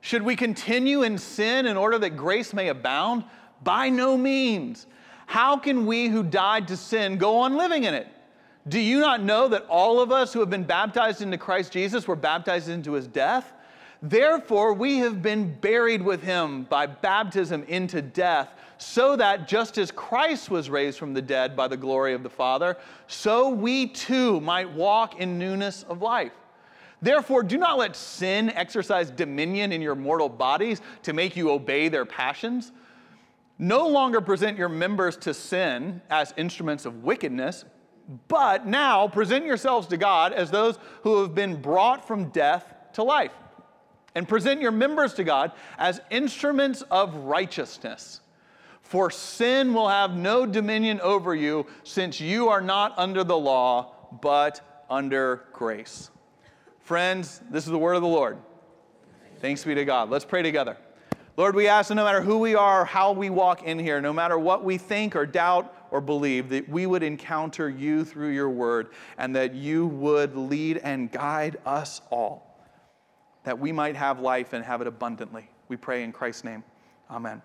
Should 0.00 0.22
we 0.22 0.34
continue 0.34 1.02
in 1.02 1.18
sin 1.18 1.66
in 1.66 1.76
order 1.76 1.98
that 1.98 2.16
grace 2.16 2.54
may 2.54 2.68
abound? 2.68 3.24
By 3.62 3.90
no 3.90 4.16
means. 4.16 4.86
How 5.26 5.58
can 5.58 5.84
we 5.84 6.08
who 6.08 6.22
died 6.22 6.68
to 6.68 6.76
sin 6.76 7.18
go 7.18 7.40
on 7.40 7.58
living 7.58 7.84
in 7.84 7.92
it? 7.92 8.08
Do 8.66 8.80
you 8.80 9.00
not 9.00 9.22
know 9.22 9.48
that 9.48 9.66
all 9.66 10.00
of 10.00 10.10
us 10.10 10.32
who 10.32 10.40
have 10.40 10.50
been 10.50 10.64
baptized 10.64 11.20
into 11.20 11.36
Christ 11.36 11.70
Jesus 11.70 12.08
were 12.08 12.16
baptized 12.16 12.70
into 12.70 12.92
his 12.92 13.06
death? 13.06 13.52
Therefore, 14.02 14.74
we 14.74 14.98
have 14.98 15.22
been 15.22 15.54
buried 15.60 16.02
with 16.02 16.24
him 16.24 16.64
by 16.64 16.86
baptism 16.86 17.62
into 17.68 18.02
death, 18.02 18.50
so 18.76 19.14
that 19.14 19.46
just 19.46 19.78
as 19.78 19.92
Christ 19.92 20.50
was 20.50 20.68
raised 20.68 20.98
from 20.98 21.14
the 21.14 21.22
dead 21.22 21.54
by 21.54 21.68
the 21.68 21.76
glory 21.76 22.12
of 22.12 22.24
the 22.24 22.30
Father, 22.30 22.76
so 23.06 23.50
we 23.50 23.86
too 23.86 24.40
might 24.40 24.68
walk 24.72 25.20
in 25.20 25.38
newness 25.38 25.84
of 25.84 26.02
life. 26.02 26.32
Therefore, 27.00 27.44
do 27.44 27.56
not 27.56 27.78
let 27.78 27.94
sin 27.94 28.50
exercise 28.50 29.08
dominion 29.08 29.70
in 29.70 29.80
your 29.80 29.94
mortal 29.94 30.28
bodies 30.28 30.80
to 31.04 31.12
make 31.12 31.36
you 31.36 31.50
obey 31.50 31.88
their 31.88 32.04
passions. 32.04 32.72
No 33.58 33.86
longer 33.86 34.20
present 34.20 34.58
your 34.58 34.68
members 34.68 35.16
to 35.18 35.32
sin 35.32 36.02
as 36.10 36.34
instruments 36.36 36.86
of 36.86 37.04
wickedness, 37.04 37.64
but 38.26 38.66
now 38.66 39.06
present 39.06 39.44
yourselves 39.44 39.86
to 39.88 39.96
God 39.96 40.32
as 40.32 40.50
those 40.50 40.80
who 41.02 41.20
have 41.20 41.36
been 41.36 41.62
brought 41.62 42.06
from 42.06 42.30
death 42.30 42.74
to 42.94 43.04
life 43.04 43.32
and 44.14 44.28
present 44.28 44.60
your 44.60 44.70
members 44.70 45.14
to 45.14 45.24
God 45.24 45.52
as 45.78 46.00
instruments 46.10 46.82
of 46.90 47.14
righteousness. 47.14 48.20
For 48.82 49.10
sin 49.10 49.72
will 49.72 49.88
have 49.88 50.16
no 50.16 50.44
dominion 50.44 51.00
over 51.00 51.34
you, 51.34 51.66
since 51.82 52.20
you 52.20 52.48
are 52.48 52.60
not 52.60 52.92
under 52.98 53.24
the 53.24 53.38
law, 53.38 53.94
but 54.20 54.84
under 54.90 55.44
grace. 55.52 56.10
Friends, 56.80 57.40
this 57.50 57.64
is 57.64 57.70
the 57.70 57.78
word 57.78 57.94
of 57.94 58.02
the 58.02 58.08
Lord. 58.08 58.36
Thanks 59.40 59.64
be 59.64 59.74
to 59.74 59.84
God. 59.84 60.10
Let's 60.10 60.24
pray 60.24 60.42
together. 60.42 60.76
Lord, 61.38 61.54
we 61.54 61.66
ask 61.66 61.88
that 61.88 61.94
no 61.94 62.04
matter 62.04 62.20
who 62.20 62.38
we 62.38 62.54
are, 62.54 62.84
how 62.84 63.12
we 63.12 63.30
walk 63.30 63.62
in 63.62 63.78
here, 63.78 64.02
no 64.02 64.12
matter 64.12 64.38
what 64.38 64.62
we 64.62 64.76
think 64.76 65.16
or 65.16 65.24
doubt 65.24 65.74
or 65.90 66.02
believe, 66.02 66.50
that 66.50 66.68
we 66.68 66.84
would 66.84 67.02
encounter 67.02 67.70
you 67.70 68.04
through 68.04 68.30
your 68.30 68.50
word 68.50 68.88
and 69.16 69.34
that 69.34 69.54
you 69.54 69.86
would 69.86 70.36
lead 70.36 70.76
and 70.78 71.10
guide 71.10 71.56
us 71.64 72.02
all 72.10 72.51
that 73.44 73.58
we 73.58 73.72
might 73.72 73.96
have 73.96 74.20
life 74.20 74.52
and 74.52 74.64
have 74.64 74.80
it 74.80 74.86
abundantly. 74.86 75.48
We 75.68 75.76
pray 75.76 76.02
in 76.02 76.12
Christ's 76.12 76.44
name. 76.44 76.64
Amen. 77.10 77.42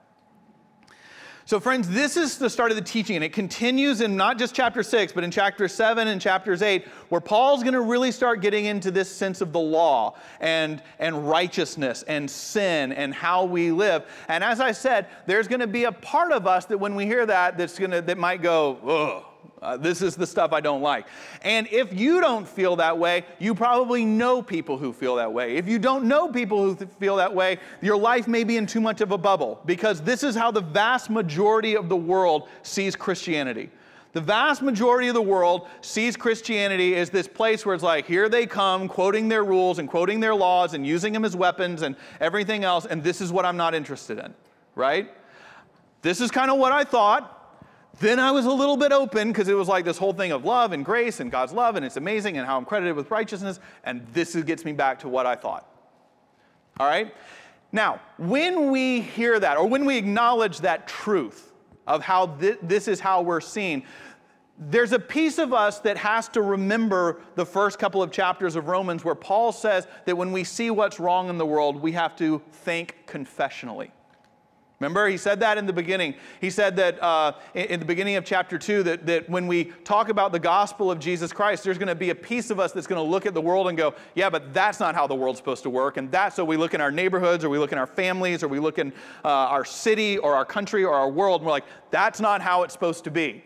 So, 1.45 1.61
friends, 1.61 1.87
this 1.87 2.17
is 2.17 2.37
the 2.37 2.49
start 2.49 2.71
of 2.71 2.75
the 2.75 2.83
teaching, 2.83 3.15
and 3.15 3.23
it 3.23 3.31
continues 3.31 4.01
in 4.01 4.17
not 4.17 4.37
just 4.37 4.53
chapter 4.53 4.83
six, 4.83 5.13
but 5.13 5.23
in 5.23 5.31
chapter 5.31 5.69
seven 5.69 6.09
and 6.09 6.19
chapters 6.19 6.61
eight, 6.61 6.85
where 7.07 7.21
Paul's 7.21 7.63
going 7.63 7.73
to 7.73 7.79
really 7.79 8.11
start 8.11 8.41
getting 8.41 8.65
into 8.65 8.91
this 8.91 9.09
sense 9.09 9.39
of 9.39 9.53
the 9.53 9.59
law 9.59 10.15
and, 10.41 10.83
and 10.99 11.29
righteousness 11.29 12.03
and 12.03 12.29
sin 12.29 12.91
and 12.91 13.13
how 13.13 13.45
we 13.45 13.71
live. 13.71 14.03
And 14.27 14.43
as 14.43 14.59
I 14.59 14.73
said, 14.73 15.07
there's 15.25 15.47
going 15.47 15.61
to 15.61 15.67
be 15.67 15.85
a 15.85 15.91
part 15.93 16.33
of 16.33 16.47
us 16.47 16.65
that 16.65 16.79
when 16.79 16.95
we 16.95 17.05
hear 17.05 17.25
that, 17.25 17.57
that's 17.57 17.75
to, 17.77 17.87
that 17.87 18.17
might 18.17 18.41
go, 18.41 18.77
ugh 18.85 19.36
uh, 19.61 19.77
this 19.77 20.01
is 20.01 20.15
the 20.15 20.27
stuff 20.27 20.53
I 20.53 20.61
don't 20.61 20.81
like. 20.81 21.07
And 21.41 21.67
if 21.71 21.93
you 21.93 22.21
don't 22.21 22.47
feel 22.47 22.75
that 22.77 22.97
way, 22.97 23.25
you 23.39 23.55
probably 23.55 24.05
know 24.05 24.41
people 24.41 24.77
who 24.77 24.93
feel 24.93 25.15
that 25.15 25.31
way. 25.31 25.57
If 25.57 25.67
you 25.67 25.79
don't 25.79 26.05
know 26.05 26.31
people 26.31 26.63
who 26.63 26.75
th- 26.75 26.89
feel 26.99 27.15
that 27.17 27.33
way, 27.33 27.59
your 27.81 27.97
life 27.97 28.27
may 28.27 28.43
be 28.43 28.57
in 28.57 28.65
too 28.65 28.81
much 28.81 29.01
of 29.01 29.11
a 29.11 29.17
bubble 29.17 29.61
because 29.65 30.01
this 30.01 30.23
is 30.23 30.35
how 30.35 30.51
the 30.51 30.61
vast 30.61 31.09
majority 31.09 31.75
of 31.75 31.89
the 31.89 31.95
world 31.95 32.47
sees 32.63 32.95
Christianity. 32.95 33.69
The 34.13 34.21
vast 34.21 34.61
majority 34.61 35.09
of 35.09 35.13
the 35.13 35.21
world 35.21 35.67
sees 35.81 36.15
Christianity 36.15 36.95
as 36.95 37.09
this 37.09 37.27
place 37.27 37.65
where 37.65 37.75
it's 37.75 37.83
like, 37.83 38.07
here 38.07 38.29
they 38.29 38.47
come, 38.47 38.87
quoting 38.87 39.27
their 39.27 39.43
rules 39.43 39.79
and 39.79 39.87
quoting 39.87 40.19
their 40.19 40.33
laws 40.33 40.73
and 40.73 40.87
using 40.87 41.13
them 41.13 41.23
as 41.23 41.35
weapons 41.35 41.83
and 41.83 41.95
everything 42.19 42.63
else, 42.63 42.85
and 42.85 43.03
this 43.03 43.21
is 43.21 43.31
what 43.31 43.45
I'm 43.45 43.57
not 43.57 43.75
interested 43.75 44.17
in, 44.17 44.33
right? 44.75 45.11
This 46.01 46.21
is 46.21 46.31
kind 46.31 46.49
of 46.49 46.57
what 46.57 46.71
I 46.71 46.83
thought. 46.83 47.36
Then 47.99 48.19
I 48.19 48.31
was 48.31 48.45
a 48.45 48.51
little 48.51 48.77
bit 48.77 48.91
open 48.91 49.29
because 49.29 49.47
it 49.47 49.55
was 49.55 49.67
like 49.67 49.85
this 49.85 49.97
whole 49.97 50.13
thing 50.13 50.31
of 50.31 50.45
love 50.45 50.71
and 50.71 50.85
grace 50.85 51.19
and 51.19 51.31
God's 51.31 51.53
love 51.53 51.75
and 51.75 51.85
it's 51.85 51.97
amazing 51.97 52.37
and 52.37 52.45
how 52.45 52.57
I'm 52.57 52.65
credited 52.65 52.95
with 52.95 53.09
righteousness. 53.09 53.59
And 53.83 54.05
this 54.13 54.35
gets 54.35 54.63
me 54.65 54.73
back 54.73 54.99
to 54.99 55.09
what 55.09 55.25
I 55.25 55.35
thought. 55.35 55.67
All 56.79 56.87
right? 56.87 57.13
Now, 57.71 57.99
when 58.17 58.71
we 58.71 59.01
hear 59.01 59.39
that 59.39 59.57
or 59.57 59.67
when 59.67 59.85
we 59.85 59.97
acknowledge 59.97 60.59
that 60.59 60.87
truth, 60.87 61.47
of 61.87 62.03
how 62.03 62.27
th- 62.27 62.59
this 62.61 62.87
is 62.87 62.99
how 62.99 63.21
we're 63.21 63.41
seen. 63.41 63.83
There's 64.59 64.91
a 64.91 64.99
piece 64.99 65.37
of 65.37 65.53
us 65.53 65.79
that 65.79 65.97
has 65.97 66.27
to 66.29 66.41
remember 66.41 67.21
the 67.35 67.45
first 67.45 67.79
couple 67.79 68.03
of 68.03 68.11
chapters 68.11 68.55
of 68.55 68.67
Romans 68.67 69.05
where 69.05 69.15
Paul 69.15 69.51
says 69.51 69.87
that 70.05 70.17
when 70.17 70.31
we 70.31 70.43
see 70.43 70.69
what's 70.69 70.99
wrong 70.99 71.29
in 71.29 71.37
the 71.37 71.45
world, 71.45 71.77
we 71.77 71.93
have 71.93 72.15
to 72.17 72.41
think 72.51 72.95
confessionally. 73.07 73.91
Remember, 74.79 75.07
he 75.07 75.17
said 75.17 75.39
that 75.39 75.57
in 75.57 75.65
the 75.65 75.73
beginning. 75.73 76.13
He 76.39 76.51
said 76.51 76.75
that 76.75 77.01
uh, 77.01 77.33
in 77.55 77.79
the 77.79 77.85
beginning 77.85 78.15
of 78.15 78.23
chapter 78.23 78.59
2 78.59 78.83
that, 78.83 79.07
that 79.07 79.27
when 79.27 79.47
we 79.47 79.65
talk 79.83 80.09
about 80.09 80.31
the 80.31 80.39
gospel 80.39 80.91
of 80.91 80.99
Jesus 80.99 81.33
Christ, 81.33 81.63
there's 81.63 81.79
going 81.79 81.87
to 81.87 81.95
be 81.95 82.11
a 82.11 82.15
piece 82.15 82.51
of 82.51 82.59
us 82.59 82.73
that's 82.73 82.85
going 82.85 83.03
to 83.03 83.09
look 83.09 83.25
at 83.25 83.33
the 83.33 83.41
world 83.41 83.69
and 83.69 83.77
go, 83.77 83.95
yeah, 84.13 84.29
but 84.29 84.53
that's 84.53 84.79
not 84.79 84.93
how 84.93 85.07
the 85.07 85.15
world's 85.15 85.39
supposed 85.39 85.63
to 85.63 85.71
work. 85.71 85.97
And 85.97 86.11
that's 86.11 86.35
so 86.35 86.45
we 86.45 86.57
look 86.57 86.75
in 86.75 86.81
our 86.81 86.91
neighborhoods 86.91 87.43
or 87.43 87.49
we 87.49 87.57
look 87.57 87.71
in 87.71 87.79
our 87.79 87.87
families 87.87 88.43
or 88.43 88.47
we 88.49 88.59
look 88.59 88.77
in 88.77 88.93
uh, 89.25 89.29
our 89.29 89.65
city 89.65 90.19
or 90.19 90.35
our 90.35 90.45
country 90.45 90.83
or 90.83 90.93
our 90.93 91.09
world 91.09 91.41
and 91.41 91.47
we're 91.47 91.53
like, 91.53 91.65
that's 91.89 92.19
not 92.19 92.41
how 92.41 92.61
it's 92.61 92.73
supposed 92.73 93.03
to 93.05 93.11
be. 93.11 93.43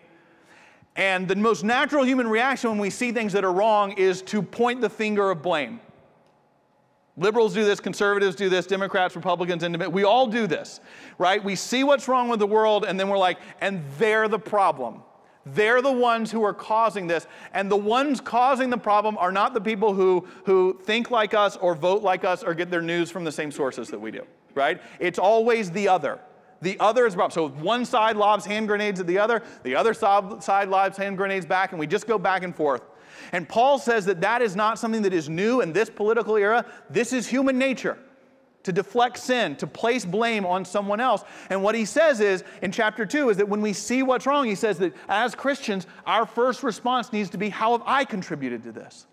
And 0.98 1.30
the 1.30 1.38
most 1.38 1.64
natural 1.64 2.04
human 2.04 2.28
reaction 2.28 2.72
when 2.72 2.80
we 2.80 2.90
see 2.90 3.14
things 3.14 3.32
that 3.32 3.46
are 3.46 3.54
wrong 3.54 3.94
is 3.94 4.22
to 4.24 4.42
point 4.42 4.82
the 4.82 4.90
finger 4.90 5.32
of 5.32 5.42
blame. 5.42 5.80
Liberals 7.18 7.54
do 7.54 7.66
this, 7.66 7.80
conservatives 7.80 8.36
do 8.36 8.48
this, 8.48 8.66
Democrats, 8.66 9.16
Republicans, 9.16 9.64
independent. 9.64 9.94
We 9.94 10.04
all 10.04 10.28
do 10.28 10.48
this, 10.48 10.80
right? 11.18 11.44
We 11.44 11.56
see 11.56 11.84
what's 11.84 12.08
wrong 12.08 12.30
with 12.30 12.40
the 12.40 12.48
world, 12.48 12.86
and 12.86 13.00
then 13.00 13.10
we're 13.10 13.18
like, 13.18 13.38
and 13.60 13.84
they're 13.98 14.28
the 14.28 14.40
problem. 14.40 15.04
They're 15.46 15.82
the 15.82 15.92
ones 15.92 16.32
who 16.32 16.44
are 16.44 16.54
causing 16.54 17.08
this. 17.08 17.28
And 17.54 17.70
the 17.70 17.76
ones 17.76 18.22
causing 18.22 18.70
the 18.70 18.78
problem 18.78 19.18
are 19.18 19.32
not 19.32 19.54
the 19.54 19.62
people 19.62 19.94
who, 19.94 20.28
who 20.46 20.80
think 20.84 21.12
like 21.12 21.34
us 21.34 21.58
or 21.58 21.76
vote 21.76 22.04
like 22.04 22.24
us 22.24 22.44
or 22.44 22.54
get 22.54 22.70
their 22.70 22.82
news 22.82 23.12
from 23.12 23.24
the 23.24 23.32
same 23.32 23.52
sources 23.52 23.90
that 23.90 24.00
we 24.00 24.12
do, 24.12 24.26
right? 24.54 24.82
It's 25.00 25.20
always 25.20 25.72
the 25.72 25.88
other. 25.88 26.20
The 26.62 26.80
other 26.80 27.08
is 27.08 27.16
problem. 27.16 27.32
So 27.32 27.50
one 27.62 27.86
side 27.86 28.16
lobs 28.16 28.46
hand 28.46 28.68
grenades 28.68 29.00
at 29.00 29.08
the 29.08 29.18
other, 29.18 29.42
the 29.64 29.76
other 29.76 29.96
side 29.96 30.70
lobs 30.70 30.96
hand 30.96 31.18
grenades 31.18 31.46
back, 31.46 31.72
and 31.72 31.80
we 31.80 31.88
just 31.88 32.08
go 32.08 32.20
back 32.20 32.44
and 32.44 32.56
forth. 32.56 32.84
And 33.32 33.48
Paul 33.48 33.80
says 33.80 34.06
that 34.06 34.22
that 34.22 34.42
is 34.42 34.56
not 34.56 34.78
something 34.80 35.02
that 35.04 35.14
is 35.14 35.30
new 35.30 35.62
in 35.62 35.74
this 35.74 35.90
political 35.90 36.36
era. 36.36 36.66
This 36.90 37.14
is 37.14 37.28
human 37.28 37.58
nature 37.58 37.98
to 38.64 38.72
deflect 38.72 39.18
sin, 39.18 39.56
to 39.56 39.68
place 39.68 40.06
blame 40.06 40.46
on 40.46 40.66
someone 40.66 41.00
else. 41.00 41.24
And 41.50 41.64
what 41.64 41.76
he 41.76 41.86
says 41.86 42.20
is, 42.20 42.44
in 42.62 42.72
chapter 42.72 43.06
2, 43.06 43.30
is 43.30 43.38
that 43.38 43.50
when 43.50 43.62
we 43.62 43.74
see 43.74 44.04
what's 44.04 44.26
wrong, 44.26 44.46
he 44.46 44.56
says 44.56 44.78
that 44.80 44.94
as 45.08 45.34
Christians, 45.34 45.88
our 46.06 46.26
first 46.26 46.64
response 46.64 47.12
needs 47.12 47.30
to 47.32 47.38
be, 47.38 47.50
How 47.50 47.72
have 47.72 47.84
I 47.86 48.06
contributed 48.06 48.64
to 48.64 48.72
this? 48.72 49.08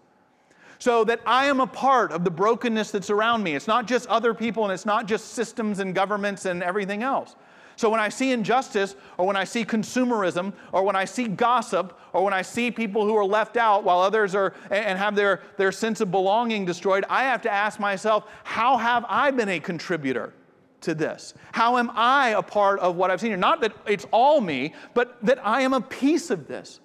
So 0.78 1.02
that 1.04 1.20
I 1.26 1.46
am 1.46 1.60
a 1.60 1.66
part 1.66 2.12
of 2.12 2.24
the 2.24 2.30
brokenness 2.30 2.92
that's 2.92 3.10
around 3.10 3.42
me. 3.42 3.56
It's 3.56 3.66
not 3.66 3.86
just 3.86 4.06
other 4.08 4.32
people 4.32 4.64
and 4.64 4.72
it's 4.72 4.86
not 4.86 5.06
just 5.06 5.32
systems 5.32 5.80
and 5.80 5.92
governments 5.92 6.44
and 6.44 6.62
everything 6.62 7.02
else. 7.02 7.34
So 7.78 7.88
when 7.88 8.00
I 8.00 8.08
see 8.08 8.32
injustice, 8.32 8.96
or 9.18 9.24
when 9.24 9.36
I 9.36 9.44
see 9.44 9.64
consumerism, 9.64 10.52
or 10.72 10.82
when 10.82 10.96
I 10.96 11.04
see 11.04 11.28
gossip, 11.28 11.96
or 12.12 12.24
when 12.24 12.34
I 12.34 12.42
see 12.42 12.72
people 12.72 13.04
who 13.04 13.14
are 13.14 13.24
left 13.24 13.56
out 13.56 13.84
while 13.84 14.00
others 14.00 14.34
are 14.34 14.52
and 14.68 14.98
have 14.98 15.14
their, 15.14 15.42
their 15.58 15.70
sense 15.70 16.00
of 16.00 16.10
belonging 16.10 16.64
destroyed, 16.64 17.04
I 17.08 17.22
have 17.22 17.40
to 17.42 17.50
ask 17.52 17.78
myself, 17.78 18.26
how 18.42 18.78
have 18.78 19.06
I 19.08 19.30
been 19.30 19.48
a 19.48 19.60
contributor? 19.60 20.34
to 20.80 20.94
this? 20.94 21.34
How 21.50 21.76
am 21.76 21.90
I 21.92 22.28
a 22.28 22.42
part 22.42 22.78
of 22.78 22.94
what 22.94 23.10
I've 23.10 23.20
seen 23.20 23.30
here? 23.30 23.36
Not 23.36 23.60
that 23.62 23.72
it's 23.84 24.06
all 24.12 24.40
me, 24.40 24.74
but 24.94 25.18
that 25.24 25.44
I 25.44 25.62
am 25.62 25.72
a 25.72 25.80
piece 25.80 26.30
of 26.30 26.46
this. 26.46 26.78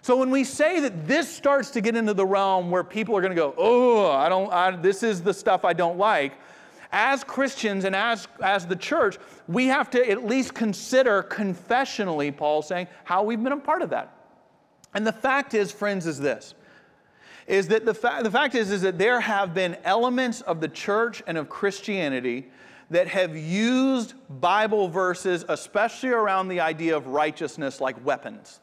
So 0.00 0.16
when 0.16 0.30
we 0.30 0.42
say 0.44 0.80
that 0.80 1.06
this 1.06 1.28
starts 1.28 1.70
to 1.72 1.82
get 1.82 1.96
into 1.96 2.14
the 2.14 2.24
realm 2.24 2.70
where 2.70 2.82
people 2.82 3.14
are 3.14 3.20
going 3.20 3.32
to 3.32 3.36
go, 3.36 3.54
oh, 3.58 4.10
I 4.10 4.30
don't, 4.30 4.50
I, 4.50 4.70
this 4.70 5.02
is 5.02 5.22
the 5.22 5.34
stuff 5.34 5.66
I 5.66 5.74
don't 5.74 5.98
like, 5.98 6.32
as 6.92 7.24
Christians 7.24 7.84
and 7.84 7.94
as, 7.94 8.26
as 8.42 8.66
the 8.66 8.76
church, 8.76 9.18
we 9.48 9.66
have 9.66 9.90
to 9.90 10.10
at 10.10 10.24
least 10.24 10.54
consider 10.54 11.22
confessionally, 11.22 12.36
Paul 12.36 12.62
saying, 12.62 12.88
how 13.04 13.22
we've 13.22 13.42
been 13.42 13.52
a 13.52 13.56
part 13.58 13.82
of 13.82 13.90
that. 13.90 14.12
And 14.94 15.06
the 15.06 15.12
fact 15.12 15.54
is, 15.54 15.70
friends, 15.70 16.06
is 16.06 16.18
this 16.18 16.54
is 17.46 17.66
that 17.66 17.84
the, 17.84 17.94
fa- 17.94 18.20
the 18.22 18.30
fact 18.30 18.54
is, 18.54 18.70
is 18.70 18.82
that 18.82 18.96
there 18.96 19.18
have 19.18 19.52
been 19.52 19.76
elements 19.82 20.40
of 20.42 20.60
the 20.60 20.68
church 20.68 21.20
and 21.26 21.36
of 21.36 21.48
Christianity 21.48 22.46
that 22.90 23.08
have 23.08 23.36
used 23.36 24.14
Bible 24.40 24.88
verses, 24.88 25.44
especially 25.48 26.10
around 26.10 26.48
the 26.48 26.60
idea 26.60 26.96
of 26.96 27.08
righteousness, 27.08 27.80
like 27.80 28.04
weapons. 28.04 28.60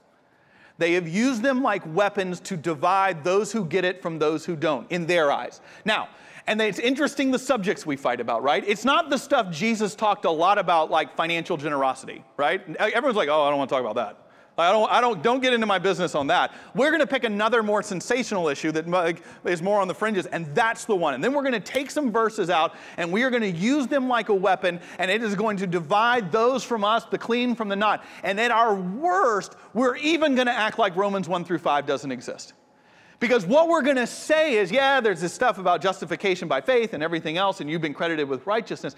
They 0.77 0.93
have 0.93 1.07
used 1.07 1.41
them 1.41 1.62
like 1.62 1.81
weapons 1.93 2.39
to 2.41 2.55
divide 2.55 3.24
those 3.24 3.51
who 3.51 3.65
get 3.65 3.84
it 3.84 4.01
from 4.01 4.19
those 4.19 4.46
who 4.46 4.55
don't, 4.55 4.89
in 4.91 5.05
their 5.05 5.31
eyes. 5.31 5.60
Now, 5.84 6.07
and 6.48 6.62
it's 6.62 6.80
interesting 6.80 7.30
the 7.32 7.39
subjects 7.39 7.86
we 7.86 7.98
fight 7.98 8.22
about, 8.22 8.42
right? 8.42 8.63
It's 8.66 8.86
not 8.86 9.10
the 9.10 9.18
stuff 9.18 9.51
Jesus 9.51 9.96
talked 9.96 10.25
a 10.25 10.32
lot 10.32 10.58
about, 10.58 10.89
like 10.89 11.16
financial 11.16 11.58
generosity, 11.58 12.24
right? 12.38 12.62
Everyone's 12.77 13.18
like, 13.18 13.30
oh, 13.30 13.44
I 13.44 13.50
don't 13.50 13.58
want 13.58 13.70
to 13.70 13.75
talk 13.75 13.82
about 13.82 13.96
that. 13.96 14.24
I 14.60 14.72
don't, 14.72 14.92
I 14.92 15.01
don't, 15.01 15.22
don't 15.22 15.39
get 15.39 15.54
into 15.54 15.68
my 15.68 15.77
business 15.77 16.16
on 16.16 16.27
that. 16.27 16.51
We're 16.74 16.89
going 16.89 17.01
to 17.01 17.08
pick 17.08 17.24
another 17.24 17.62
more 17.62 17.84
sensational 17.84 18.48
issue 18.48 18.72
that 18.72 19.20
is 19.46 19.62
more 19.62 19.80
on 19.80 19.88
the 19.88 19.94
fringes, 19.94 20.25
and 20.25 20.48
that's 20.56 20.86
the 20.86 20.96
one. 20.96 21.13
And 21.13 21.24
then 21.24 21.34
we're 21.34 21.44
going 21.44 21.54
to 21.54 21.60
take 21.60 21.92
some 21.92 22.12
verses 22.12 22.50
out, 22.50 22.74
and 22.98 23.12
we 23.12 23.22
are 23.22 23.30
going 23.30 23.44
to 23.44 23.51
use 23.51 23.86
them 23.86 24.08
like 24.08 24.30
a 24.30 24.34
weapon, 24.34 24.80
and 24.98 25.12
it 25.12 25.22
is 25.22 25.36
going 25.36 25.58
to 25.58 25.68
divide 25.68 26.32
those 26.32 26.63
from 26.63 26.84
us, 26.84 27.06
the 27.06 27.20
clean 27.20 27.54
from 27.54 27.70
the 27.70 27.75
not. 27.75 28.04
And 28.24 28.39
at 28.39 28.50
our 28.50 28.74
worst, 28.74 29.56
we're 29.75 29.98
even 29.98 30.34
going 30.34 30.48
to 30.48 30.54
act 30.54 30.80
like 30.80 30.96
Romans 30.96 31.30
1 31.30 31.46
through 31.46 31.60
5 31.60 31.86
doesn't 31.86 32.12
exist. 32.12 32.54
Because 33.20 33.46
what 33.46 33.68
we're 33.68 33.82
going 33.82 33.96
to 33.96 34.08
say 34.08 34.56
is, 34.56 34.72
yeah, 34.72 35.02
there's 35.02 35.22
this 35.22 35.34
stuff 35.34 35.58
about 35.58 35.82
justification 35.82 36.48
by 36.48 36.62
faith 36.62 36.94
and 36.94 37.02
everything 37.02 37.38
else, 37.38 37.62
and 37.62 37.70
you've 37.70 37.82
been 37.82 37.94
credited 37.94 38.30
with 38.30 38.46
righteousness. 38.46 38.96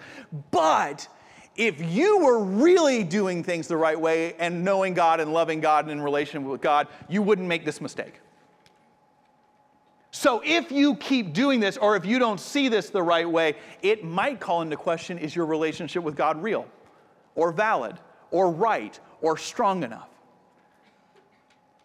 But 0.50 1.08
if 1.56 1.80
you 1.80 2.18
were 2.18 2.38
really 2.42 3.02
doing 3.02 3.42
things 3.42 3.66
the 3.66 3.76
right 3.76 3.98
way 3.98 4.34
and 4.34 4.62
knowing 4.64 4.94
God 4.94 5.20
and 5.20 5.32
loving 5.32 5.60
God 5.60 5.84
and 5.86 5.92
in 5.92 6.00
relation 6.00 6.44
with 6.44 6.60
God, 6.60 6.88
you 7.08 7.22
wouldn't 7.22 7.48
make 7.48 7.64
this 7.64 7.80
mistake. 7.80 8.20
So 10.10 10.42
if 10.44 10.70
you 10.70 10.96
keep 10.96 11.32
doing 11.32 11.60
this, 11.60 11.76
or 11.76 11.96
if 11.96 12.04
you 12.04 12.18
don't 12.18 12.40
see 12.40 12.68
this 12.68 12.90
the 12.90 13.02
right 13.02 13.28
way, 13.28 13.54
it 13.80 14.04
might 14.04 14.40
call 14.40 14.60
into 14.60 14.76
question 14.76 15.18
is 15.18 15.34
your 15.34 15.46
relationship 15.46 16.02
with 16.02 16.16
God 16.16 16.42
real, 16.42 16.66
or 17.36 17.52
valid, 17.52 17.96
or 18.30 18.50
right, 18.50 18.98
or 19.22 19.38
strong 19.38 19.82
enough? 19.82 20.08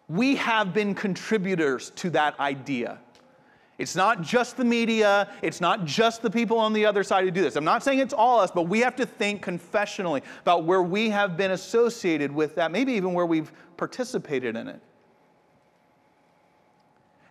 We 0.08 0.36
have 0.36 0.72
been 0.72 0.94
contributors 0.94 1.90
to 1.96 2.10
that 2.10 2.38
idea. 2.38 2.98
It's 3.78 3.94
not 3.94 4.22
just 4.22 4.56
the 4.56 4.64
media, 4.64 5.28
it's 5.42 5.60
not 5.60 5.84
just 5.84 6.22
the 6.22 6.30
people 6.30 6.58
on 6.58 6.72
the 6.72 6.86
other 6.86 7.02
side 7.02 7.24
who 7.24 7.30
do 7.30 7.42
this. 7.42 7.56
I'm 7.56 7.64
not 7.64 7.82
saying 7.82 7.98
it's 7.98 8.14
all 8.14 8.40
us, 8.40 8.50
but 8.50 8.62
we 8.62 8.80
have 8.80 8.96
to 8.96 9.04
think 9.04 9.44
confessionally 9.44 10.22
about 10.40 10.64
where 10.64 10.82
we 10.82 11.10
have 11.10 11.36
been 11.36 11.50
associated 11.50 12.32
with 12.32 12.54
that, 12.54 12.70
maybe 12.70 12.92
even 12.92 13.12
where 13.12 13.26
we've 13.26 13.52
participated 13.76 14.56
in 14.56 14.68
it. 14.68 14.80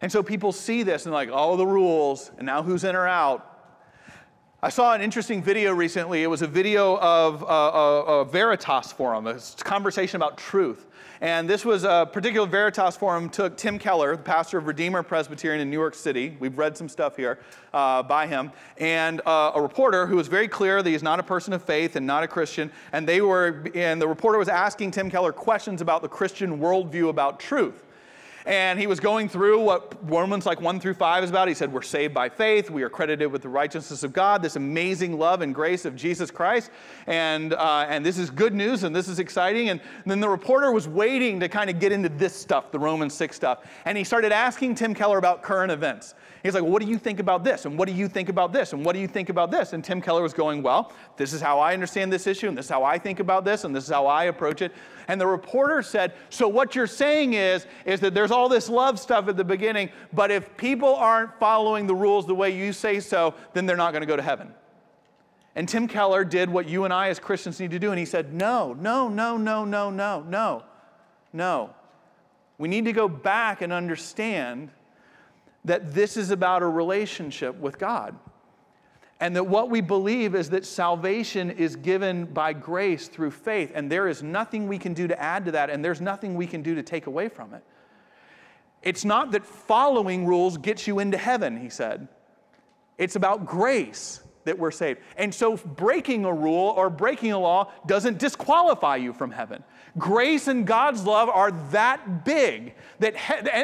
And 0.01 0.12
so 0.12 0.22
people 0.22 0.51
see 0.51 0.84
this 0.84 1.05
and 1.05 1.13
like, 1.13 1.32
all 1.32 1.58
the 1.58 1.65
rules, 1.65 2.29
and 2.38 2.46
now 2.46 2.62
who's 2.62 2.84
in 2.84 2.96
or 2.96 3.08
out. 3.08 3.55
I 4.65 4.69
saw 4.69 4.95
an 4.95 5.01
interesting 5.01 5.43
video 5.43 5.75
recently. 5.75 6.24
It 6.24 6.27
was 6.27 6.41
a 6.41 6.48
video 6.48 6.98
of 6.98 7.43
a, 7.43 7.45
a, 7.45 8.03
a 8.22 8.25
Veritas 8.25 8.91
forum, 8.91 9.27
a 9.27 9.39
conversation 9.57 10.15
about 10.15 10.39
truth. 10.39 10.88
And 11.22 11.48
this 11.48 11.63
was 11.63 11.84
a 11.84 12.10
particular 12.12 12.48
Veritas 12.48 12.98
forum 12.98 13.29
took 13.29 13.57
Tim 13.57 13.77
Keller, 13.77 14.15
the 14.15 14.24
pastor 14.24 14.57
of 14.57 14.65
Redeemer 14.65 15.03
Presbyterian 15.03 15.62
in 15.62 15.69
New 15.69 15.77
York 15.77 15.93
City. 15.93 16.36
We've 16.39 16.57
read 16.57 16.75
some 16.75 16.89
stuff 16.89 17.15
here 17.15 17.38
uh, 17.75 18.01
by 18.01 18.25
him, 18.25 18.51
and 18.79 19.22
uh, 19.27 19.51
a 19.53 19.62
reporter 19.62 20.07
who 20.07 20.15
was 20.15 20.27
very 20.27 20.48
clear 20.48 20.81
that 20.81 20.89
he's 20.89 21.03
not 21.03 21.19
a 21.19 21.24
person 21.24 21.53
of 21.53 21.63
faith 21.63 21.95
and 21.95 22.07
not 22.07 22.24
a 22.24 22.27
Christian. 22.27 22.72
And 22.91 23.07
they 23.07 23.22
were, 23.22 23.65
and 23.75 24.01
the 24.01 24.07
reporter 24.07 24.39
was 24.39 24.50
asking 24.50 24.89
Tim 24.89 25.12
Keller 25.12 25.31
questions 25.31 25.79
about 25.79 26.01
the 26.01 26.10
Christian 26.10 26.57
worldview 26.57 27.10
about 27.10 27.39
truth 27.39 27.85
and 28.46 28.80
he 28.80 28.86
was 28.86 29.00
going 29.00 29.28
through 29.28 29.60
what 29.60 29.96
Romans 30.10 30.46
like 30.46 30.62
1 30.62 30.80
through 30.80 30.94
5 30.94 31.24
is 31.24 31.30
about. 31.30 31.48
He 31.48 31.54
said, 31.54 31.74
We're 31.74 31.82
saved 31.82 32.14
by 32.14 32.30
faith. 32.30 32.70
We 32.70 32.84
are 32.84 32.90
credited 32.90 33.32
with 33.32 33.42
the 33.42 33.50
righteousness 33.50 34.04
of 34.04 34.14
God, 34.14 34.42
this 34.42 34.56
amazing 34.56 35.18
love 35.18 35.42
and 35.42 35.54
grace 35.54 35.86
of 35.86 35.96
Jesus 35.96 36.30
Christ. 36.30 36.70
And, 37.08 37.54
uh, 37.54 37.88
and 37.90 38.06
this 38.06 38.18
is 38.18 38.30
good 38.30 38.54
news 38.54 38.84
and 38.84 38.96
this 38.96 39.08
is 39.08 39.20
exciting. 39.20 39.70
And 39.70 39.82
then 40.06 40.20
the 40.20 40.30
reporter 40.30 40.72
was 40.72 40.88
waiting 40.88 41.40
to 41.40 41.50
kind 41.50 41.70
of 41.70 41.80
get 41.80 41.92
into 41.92 42.10
this 42.10 42.36
stuff, 42.36 42.72
the 42.72 42.80
Romans 42.80 43.14
6 43.16 43.36
stuff. 43.36 43.66
And 43.86 43.98
he 43.98 44.04
started 44.04 44.32
asking 44.32 44.75
Tim 44.75 44.94
Keller 44.94 45.18
about 45.18 45.42
current 45.42 45.72
events. 45.72 46.14
He's 46.46 46.54
like, 46.54 46.62
well, 46.62 46.74
what 46.74 46.84
do 46.84 46.88
you 46.88 47.00
think 47.00 47.20
about 47.20 47.44
this? 47.44 47.66
And 47.66 47.75
what 47.75 47.88
do 47.88 47.96
you 47.96 48.08
think 48.08 48.30
about 48.30 48.54
this? 48.54 48.72
And 48.72 48.86
what 48.86 48.94
do 48.94 49.00
you 49.00 49.08
think 49.08 49.30
about 49.30 49.50
this? 49.50 49.74
And 49.74 49.84
Tim 49.84 50.00
Keller 50.00 50.22
was 50.22 50.32
going, 50.32 50.62
well, 50.62 50.92
this 51.18 51.34
is 51.34 51.42
how 51.42 51.60
I 51.60 51.74
understand 51.74 52.14
this 52.14 52.28
issue, 52.28 52.48
and 52.48 52.56
this 52.56 52.66
is 52.66 52.70
how 52.70 52.84
I 52.84 53.00
think 53.00 53.20
about 53.20 53.46
this, 53.46 53.64
and 53.64 53.75
this 53.75 53.86
is 53.86 53.90
how 53.90 54.06
I 54.06 54.25
approach 54.25 54.62
it. 54.62 54.72
And 55.08 55.20
the 55.20 55.25
reporter 55.25 55.82
said, 55.82 56.14
so 56.30 56.48
what 56.48 56.75
you're 56.75 56.86
saying 56.86 57.34
is, 57.34 57.66
is 57.84 58.00
that 58.02 58.14
there's 58.14 58.30
all 58.30 58.48
this 58.48 58.70
love 58.70 59.00
stuff 59.00 59.28
at 59.28 59.38
the 59.38 59.44
beginning, 59.44 59.90
but 60.14 60.30
if 60.30 60.56
people 60.56 60.94
aren't 60.96 61.32
following 61.40 61.88
the 61.88 61.96
rules 61.96 62.28
the 62.28 62.36
way 62.36 62.56
you 62.56 62.74
say 62.74 63.00
so, 63.00 63.34
then 63.54 63.66
they're 63.66 63.75
not 63.75 63.90
going 63.90 64.02
to 64.02 64.08
go 64.08 64.16
to 64.16 64.22
heaven. 64.22 64.54
And 65.56 65.68
Tim 65.68 65.88
Keller 65.88 66.24
did 66.24 66.48
what 66.48 66.70
you 66.70 66.84
and 66.84 66.94
I 66.94 67.10
as 67.10 67.18
Christians 67.18 67.60
need 67.60 67.72
to 67.72 67.80
do, 67.80 67.90
and 67.90 67.98
he 67.98 68.06
said, 68.06 68.36
no, 68.36 68.74
no, 68.74 69.10
no, 69.10 69.36
no, 69.36 69.66
no, 69.66 69.90
no, 69.90 70.22
no, 70.22 70.64
no. 71.34 71.72
We 72.60 72.68
need 72.68 72.86
to 72.86 72.94
go 72.94 73.10
back 73.10 73.64
and 73.64 73.74
understand 73.74 74.70
that 75.65 75.93
this 75.93 76.15
is 76.15 76.31
about 76.31 76.62
a 76.62 76.67
relationship 76.67 77.55
with 77.60 77.77
God. 77.77 78.15
And 79.19 79.36
that 79.36 79.45
what 79.45 79.69
we 79.69 79.81
believe 79.81 80.36
is 80.36 80.50
that 80.50 80.65
salvation 80.65 81.50
is 81.50 81.75
given 81.75 82.25
by 82.25 82.53
grace 82.53 83.07
through 83.07 83.31
faith, 83.31 83.72
and 83.74 83.91
there 83.91 84.07
is 84.07 84.22
nothing 84.22 84.67
we 84.67 84.77
can 84.77 84.93
do 84.93 85.07
to 85.07 85.19
add 85.22 85.45
to 85.45 85.51
that, 85.51 85.69
and 85.69 85.84
there's 85.84 86.01
nothing 86.01 86.36
we 86.36 86.48
can 86.48 86.62
do 86.62 86.75
to 86.75 86.84
take 86.84 87.07
away 87.07 87.29
from 87.29 87.53
it. 87.53 87.63
It's 88.84 89.05
not 89.05 89.31
that 89.31 89.45
following 89.45 90.25
rules 90.25 90.57
gets 90.57 90.86
you 90.86 91.00
into 91.00 91.17
heaven, 91.17 91.60
he 91.60 91.69
said. 91.69 92.07
It's 92.98 93.15
about 93.15 93.45
grace 93.45 94.22
that 94.46 94.58
we're 94.58 94.72
saved. 94.72 95.02
And 95.18 95.34
so 95.34 95.58
breaking 95.58 96.24
a 96.24 96.34
rule 96.34 96.74
or 96.78 96.90
breaking 96.90 97.34
a 97.34 97.40
law 97.40 97.72
doesn't 97.86 98.18
disqualify 98.18 98.96
you 98.96 99.12
from 99.12 99.32
heaven. 99.32 99.64
Grace 99.98 100.48
and 100.48 100.66
God's 100.66 101.04
love 101.04 101.30
are 101.30 101.52
that 101.72 102.25
big 102.25 102.74
that 103.00 103.16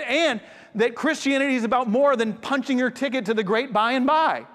and 0.10 0.42
that 0.76 0.96
Christianity 0.96 1.56
is 1.56 1.64
about 1.64 1.88
more 1.88 2.16
than 2.16 2.34
punching 2.34 2.78
your 2.78 2.90
ticket 2.90 3.26
to 3.26 3.34
the 3.34 3.44
great 3.44 3.74
by 3.74 3.94
and 3.94 4.06
by. 4.06 4.46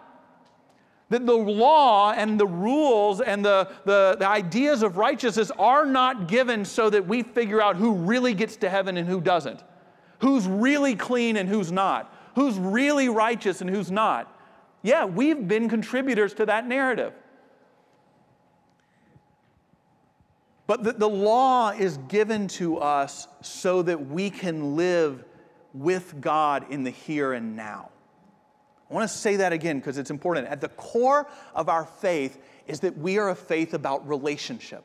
That 1.08 1.24
the 1.24 1.36
law 1.36 2.12
and 2.12 2.40
the 2.40 2.46
rules 2.46 3.20
and 3.20 3.44
the, 3.44 3.70
the, 3.84 4.16
the, 4.18 4.26
ideas 4.26 4.82
of 4.82 4.96
righteousness 4.96 5.52
are 5.56 5.86
not 5.86 6.26
given 6.26 6.64
so 6.64 6.90
that 6.90 7.06
we 7.06 7.22
figure 7.22 7.62
out 7.62 7.76
who 7.76 7.92
really 7.94 8.34
gets 8.34 8.56
to 8.56 8.68
heaven 8.68 8.96
and 8.96 9.06
who 9.06 9.20
doesn't, 9.20 9.62
who's 10.18 10.48
really 10.48 10.96
clean 10.96 11.36
and 11.36 11.48
who's 11.48 11.70
not, 11.70 12.12
who's 12.34 12.58
really 12.58 13.08
righteous 13.08 13.60
and 13.60 13.70
who's 13.70 13.90
not. 13.90 14.35
Yeah, 14.86 15.04
we've 15.04 15.48
been 15.48 15.68
contributors 15.68 16.32
to 16.34 16.46
that 16.46 16.68
narrative. 16.68 17.12
But 20.68 20.84
the, 20.84 20.92
the 20.92 21.08
law 21.08 21.70
is 21.70 21.96
given 22.06 22.46
to 22.48 22.78
us 22.78 23.26
so 23.42 23.82
that 23.82 24.06
we 24.06 24.30
can 24.30 24.76
live 24.76 25.24
with 25.74 26.20
God 26.20 26.66
in 26.70 26.84
the 26.84 26.90
here 26.90 27.32
and 27.32 27.56
now. 27.56 27.90
I 28.88 28.94
want 28.94 29.10
to 29.10 29.16
say 29.16 29.34
that 29.34 29.52
again 29.52 29.80
because 29.80 29.98
it's 29.98 30.12
important. 30.12 30.46
At 30.46 30.60
the 30.60 30.68
core 30.68 31.28
of 31.56 31.68
our 31.68 31.84
faith 31.84 32.40
is 32.68 32.78
that 32.80 32.96
we 32.96 33.18
are 33.18 33.30
a 33.30 33.34
faith 33.34 33.74
about 33.74 34.06
relationship 34.06 34.84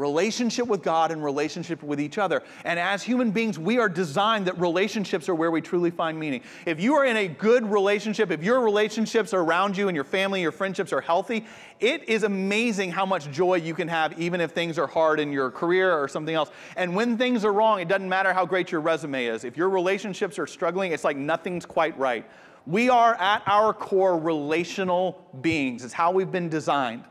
relationship 0.00 0.66
with 0.66 0.82
God 0.82 1.12
and 1.12 1.22
relationship 1.22 1.82
with 1.82 2.00
each 2.00 2.16
other. 2.16 2.42
And 2.64 2.80
as 2.80 3.02
human 3.02 3.30
beings, 3.30 3.58
we 3.58 3.78
are 3.78 3.88
designed 3.88 4.46
that 4.46 4.58
relationships 4.58 5.28
are 5.28 5.34
where 5.34 5.50
we 5.50 5.60
truly 5.60 5.90
find 5.90 6.18
meaning. 6.18 6.40
If 6.64 6.80
you 6.80 6.94
are 6.94 7.04
in 7.04 7.18
a 7.18 7.28
good 7.28 7.70
relationship, 7.70 8.30
if 8.30 8.42
your 8.42 8.60
relationships 8.60 9.34
around 9.34 9.76
you 9.76 9.88
and 9.88 9.94
your 9.94 10.04
family, 10.04 10.40
your 10.40 10.52
friendships 10.52 10.92
are 10.92 11.02
healthy, 11.02 11.44
it 11.78 12.08
is 12.08 12.22
amazing 12.22 12.90
how 12.90 13.04
much 13.04 13.30
joy 13.30 13.56
you 13.56 13.74
can 13.74 13.88
have 13.88 14.18
even 14.18 14.40
if 14.40 14.52
things 14.52 14.78
are 14.78 14.86
hard 14.86 15.20
in 15.20 15.32
your 15.32 15.50
career 15.50 15.92
or 15.92 16.08
something 16.08 16.34
else. 16.34 16.50
And 16.76 16.96
when 16.96 17.18
things 17.18 17.44
are 17.44 17.52
wrong, 17.52 17.80
it 17.80 17.88
doesn't 17.88 18.08
matter 18.08 18.32
how 18.32 18.46
great 18.46 18.72
your 18.72 18.80
resume 18.80 19.26
is. 19.26 19.44
If 19.44 19.56
your 19.58 19.68
relationships 19.68 20.38
are 20.38 20.46
struggling, 20.46 20.92
it's 20.92 21.04
like 21.04 21.18
nothing's 21.18 21.66
quite 21.66 21.96
right. 21.98 22.24
We 22.66 22.88
are 22.88 23.14
at 23.14 23.42
our 23.46 23.74
core 23.74 24.18
relational 24.18 25.26
beings. 25.42 25.84
It's 25.84 25.92
how 25.92 26.10
we've 26.10 26.30
been 26.32 26.48
designed 26.48 27.04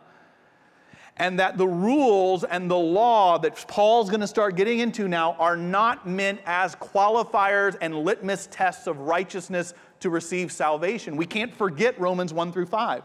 and 1.20 1.38
that 1.38 1.58
the 1.58 1.68
rules 1.68 2.46
and 2.46 2.72
the 2.72 2.78
law 2.78 3.38
that 3.38 3.66
Paul's 3.68 4.10
going 4.10 4.22
to 4.22 4.28
start 4.28 4.56
getting 4.56 4.80
into 4.80 5.10
now 5.10 5.34
are 5.34 5.58
not 5.58 6.08
meant 6.08 6.40
as 6.46 6.76
qualifiers 6.78 7.78
and 7.82 7.94
litmus 7.94 8.48
tests 8.50 8.88
of 8.88 9.00
righteousness 9.00 9.74
to 10.00 10.10
receive 10.10 10.50
salvation. 10.50 11.18
We 11.18 11.26
can't 11.26 11.54
forget 11.54 12.00
Romans 12.00 12.34
1 12.34 12.54
through 12.54 12.68
5. 12.68 13.04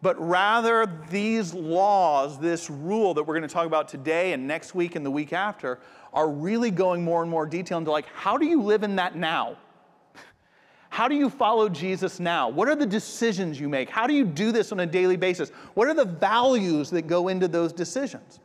But 0.00 0.20
rather, 0.20 0.86
these 1.10 1.52
laws, 1.52 2.38
this 2.38 2.70
rule 2.70 3.14
that 3.14 3.24
we're 3.24 3.36
going 3.36 3.48
to 3.48 3.52
talk 3.52 3.66
about 3.66 3.88
today 3.88 4.32
and 4.32 4.46
next 4.46 4.74
week 4.74 4.94
and 4.94 5.04
the 5.04 5.10
week 5.10 5.32
after, 5.32 5.80
are 6.12 6.30
really 6.30 6.70
going 6.70 7.02
more 7.02 7.22
and 7.22 7.30
more 7.30 7.46
detail 7.46 7.78
into 7.78 7.90
like, 7.90 8.06
how 8.14 8.36
do 8.36 8.46
you 8.46 8.62
live 8.62 8.84
in 8.84 8.94
that 8.96 9.16
now? 9.16 9.56
How 10.96 11.08
do 11.08 11.14
you 11.14 11.28
follow 11.28 11.68
Jesus 11.68 12.18
now? 12.18 12.48
What 12.48 12.70
are 12.70 12.74
the 12.74 12.86
decisions 12.86 13.60
you 13.60 13.68
make? 13.68 13.90
How 13.90 14.06
do 14.06 14.14
you 14.14 14.24
do 14.24 14.50
this 14.50 14.72
on 14.72 14.80
a 14.80 14.86
daily 14.86 15.18
basis? 15.18 15.50
What 15.74 15.88
are 15.88 15.92
the 15.92 16.06
values 16.06 16.88
that 16.88 17.06
go 17.06 17.28
into 17.28 17.48
those 17.48 17.70
decisions? 17.70 18.40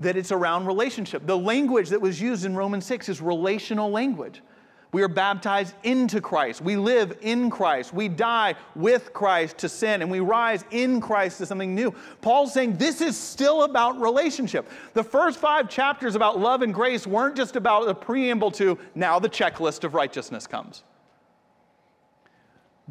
That 0.00 0.16
it's 0.16 0.32
around 0.32 0.66
relationship. 0.66 1.24
The 1.24 1.38
language 1.38 1.90
that 1.90 2.00
was 2.00 2.20
used 2.20 2.44
in 2.44 2.56
Romans 2.56 2.84
6 2.86 3.08
is 3.10 3.20
relational 3.20 3.92
language. 3.92 4.42
We 4.90 5.04
are 5.04 5.08
baptized 5.08 5.76
into 5.84 6.20
Christ. 6.20 6.62
We 6.62 6.74
live 6.74 7.16
in 7.20 7.48
Christ. 7.48 7.94
We 7.94 8.08
die 8.08 8.56
with 8.74 9.12
Christ 9.12 9.58
to 9.58 9.68
sin, 9.68 10.02
and 10.02 10.10
we 10.10 10.18
rise 10.18 10.64
in 10.72 11.00
Christ 11.00 11.38
to 11.38 11.46
something 11.46 11.76
new. 11.76 11.94
Paul's 12.22 12.52
saying 12.52 12.76
this 12.76 13.00
is 13.00 13.16
still 13.16 13.62
about 13.62 14.00
relationship. 14.00 14.68
The 14.94 15.04
first 15.04 15.38
five 15.38 15.68
chapters 15.68 16.16
about 16.16 16.40
love 16.40 16.62
and 16.62 16.74
grace 16.74 17.06
weren't 17.06 17.36
just 17.36 17.54
about 17.54 17.88
a 17.88 17.94
preamble 17.94 18.50
to 18.50 18.76
now 18.96 19.20
the 19.20 19.30
checklist 19.30 19.84
of 19.84 19.94
righteousness 19.94 20.48
comes. 20.48 20.82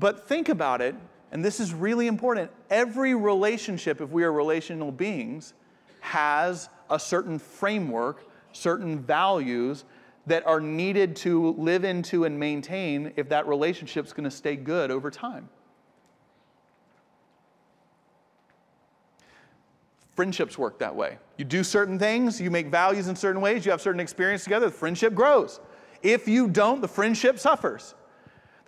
But 0.02 0.28
think 0.28 0.50
about 0.50 0.82
it, 0.82 0.96
and 1.32 1.46
this 1.46 1.60
is 1.60 1.76
really 1.76 2.08
important. 2.08 2.50
Every 2.72 3.14
relationship, 3.14 4.02
if 4.02 4.10
we 4.10 4.24
are 4.24 4.34
relational 4.34 4.92
beings, 4.92 5.54
has 6.00 6.70
a 6.90 6.98
certain 6.98 7.38
framework, 7.38 8.26
certain 8.52 8.98
values 8.98 9.86
that 10.26 10.44
are 10.48 10.60
needed 10.60 11.16
to 11.18 11.52
live 11.52 11.84
into 11.84 12.26
and 12.26 12.40
maintain 12.40 13.14
if 13.16 13.30
that 13.30 13.48
relationship 13.48 14.04
is 14.04 14.12
going 14.12 14.24
to 14.24 14.36
stay 14.36 14.56
good 14.56 14.90
over 14.90 15.12
time. 15.12 15.48
Friendships 20.16 20.58
work 20.58 20.80
that 20.80 20.96
way. 20.96 21.20
You 21.38 21.46
do 21.46 21.64
certain 21.64 22.00
things, 22.00 22.42
you 22.42 22.50
make 22.50 22.70
values 22.70 23.08
in 23.08 23.16
certain 23.16 23.40
ways, 23.40 23.68
you 23.68 23.72
have 23.72 23.82
certain 23.82 24.02
experience 24.02 24.44
together, 24.46 24.66
the 24.66 24.72
friendship 24.72 25.14
grows. 25.14 25.60
If 26.02 26.28
you 26.28 26.48
don't, 26.48 26.82
the 26.82 26.88
friendship 26.88 27.38
suffers. 27.38 27.94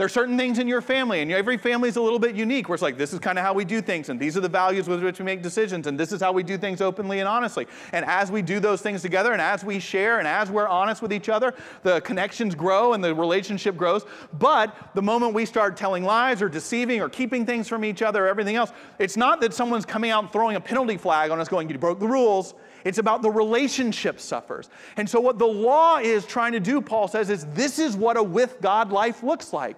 There 0.04 0.08
are 0.08 0.10
certain 0.10 0.38
things 0.38 0.60
in 0.60 0.68
your 0.68 0.82
family, 0.82 1.22
and 1.22 1.32
every 1.32 1.56
family 1.56 1.88
is 1.88 1.96
a 1.96 2.02
little 2.02 2.20
bit 2.20 2.36
unique, 2.36 2.68
where 2.68 2.74
it's 2.74 2.82
like, 2.82 2.98
this 2.98 3.13
is 3.13 3.20
kind 3.20 3.39
of 3.39 3.46
how 3.46 3.54
we 3.54 3.63
do 3.63 3.82
things, 3.82 4.10
and 4.10 4.20
these 4.20 4.36
are 4.36 4.42
the 4.42 4.50
values 4.50 4.86
with 4.86 5.02
which 5.02 5.18
we 5.18 5.24
make 5.24 5.42
decisions, 5.42 5.88
and 5.88 5.98
this 5.98 6.12
is 6.12 6.20
how 6.20 6.34
we 6.34 6.44
do 6.44 6.58
things 6.58 6.82
openly 6.82 7.22
and 7.22 7.30
honestly. 7.30 7.68
And 7.94 8.04
as 8.04 8.30
we 8.30 8.42
do 8.42 8.60
those 8.60 8.82
things 8.82 9.02
together, 9.02 9.32
and 9.32 9.42
as 9.42 9.63
we 9.63 9.80
share, 9.80 10.20
and 10.20 10.28
as 10.28 10.52
we're 10.52 10.68
honest 10.68 11.02
with 11.02 11.13
each 11.13 11.30
other, 11.30 11.54
the 11.84 12.02
connections 12.02 12.54
grow 12.54 12.92
and 12.92 13.02
the 13.02 13.16
relationship 13.16 13.78
grows. 13.78 14.04
But 14.34 14.76
the 14.94 15.02
moment 15.02 15.34
we 15.36 15.46
start 15.46 15.78
telling 15.78 16.04
lies 16.04 16.42
or 16.42 16.50
deceiving 16.50 17.00
or 17.00 17.08
keeping 17.08 17.46
things 17.46 17.70
from 17.70 17.86
each 17.86 18.02
other 18.02 18.26
or 18.26 18.28
everything 18.28 18.58
else, 18.58 18.74
it's 19.00 19.16
not 19.16 19.39
that 19.39 19.54
someone's 19.54 19.86
coming 19.86 20.12
out 20.12 20.26
and 20.26 20.34
throwing 20.34 20.58
a 20.58 20.62
penalty 20.62 20.98
flag 20.98 21.32
on 21.32 21.39
us 21.39 21.48
going, 21.48 21.70
you 21.70 21.78
broke 21.78 22.02
the 22.02 22.08
rules. 22.10 22.56
It's 22.84 22.98
about 22.98 23.22
the 23.22 23.32
relationship 23.32 24.20
suffers. 24.20 24.70
And 24.98 25.10
so, 25.10 25.22
what 25.22 25.39
the 25.39 25.48
law 25.48 26.00
is 26.00 26.26
trying 26.26 26.52
to 26.52 26.60
do, 26.60 26.82
Paul 26.82 27.08
says, 27.08 27.30
is 27.30 27.46
this 27.54 27.80
is 27.80 27.96
what 27.96 28.18
a 28.18 28.24
with 28.24 28.60
God 28.60 28.92
life 28.92 29.24
looks 29.24 29.54
like. 29.54 29.78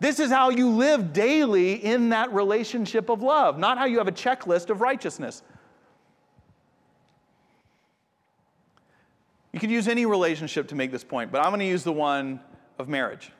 This 0.00 0.18
is 0.18 0.30
how 0.30 0.48
you 0.48 0.70
live 0.70 1.12
daily 1.12 1.74
in 1.74 2.08
that 2.08 2.32
relationship 2.32 3.10
of 3.10 3.22
love, 3.22 3.58
not 3.58 3.76
how 3.76 3.84
you 3.84 3.98
have 3.98 4.08
a 4.08 4.12
checklist 4.12 4.70
of 4.70 4.80
righteousness. 4.80 5.42
You 9.52 9.60
could 9.60 9.70
use 9.70 9.88
any 9.88 10.06
relationship 10.06 10.68
to 10.68 10.74
make 10.74 10.90
this 10.90 11.04
point, 11.04 11.30
but 11.30 11.40
I'm 11.42 11.50
going 11.50 11.60
to 11.60 11.66
use 11.66 11.84
the 11.84 11.92
one 11.92 12.40
of 12.78 12.88
marriage. 12.88 13.30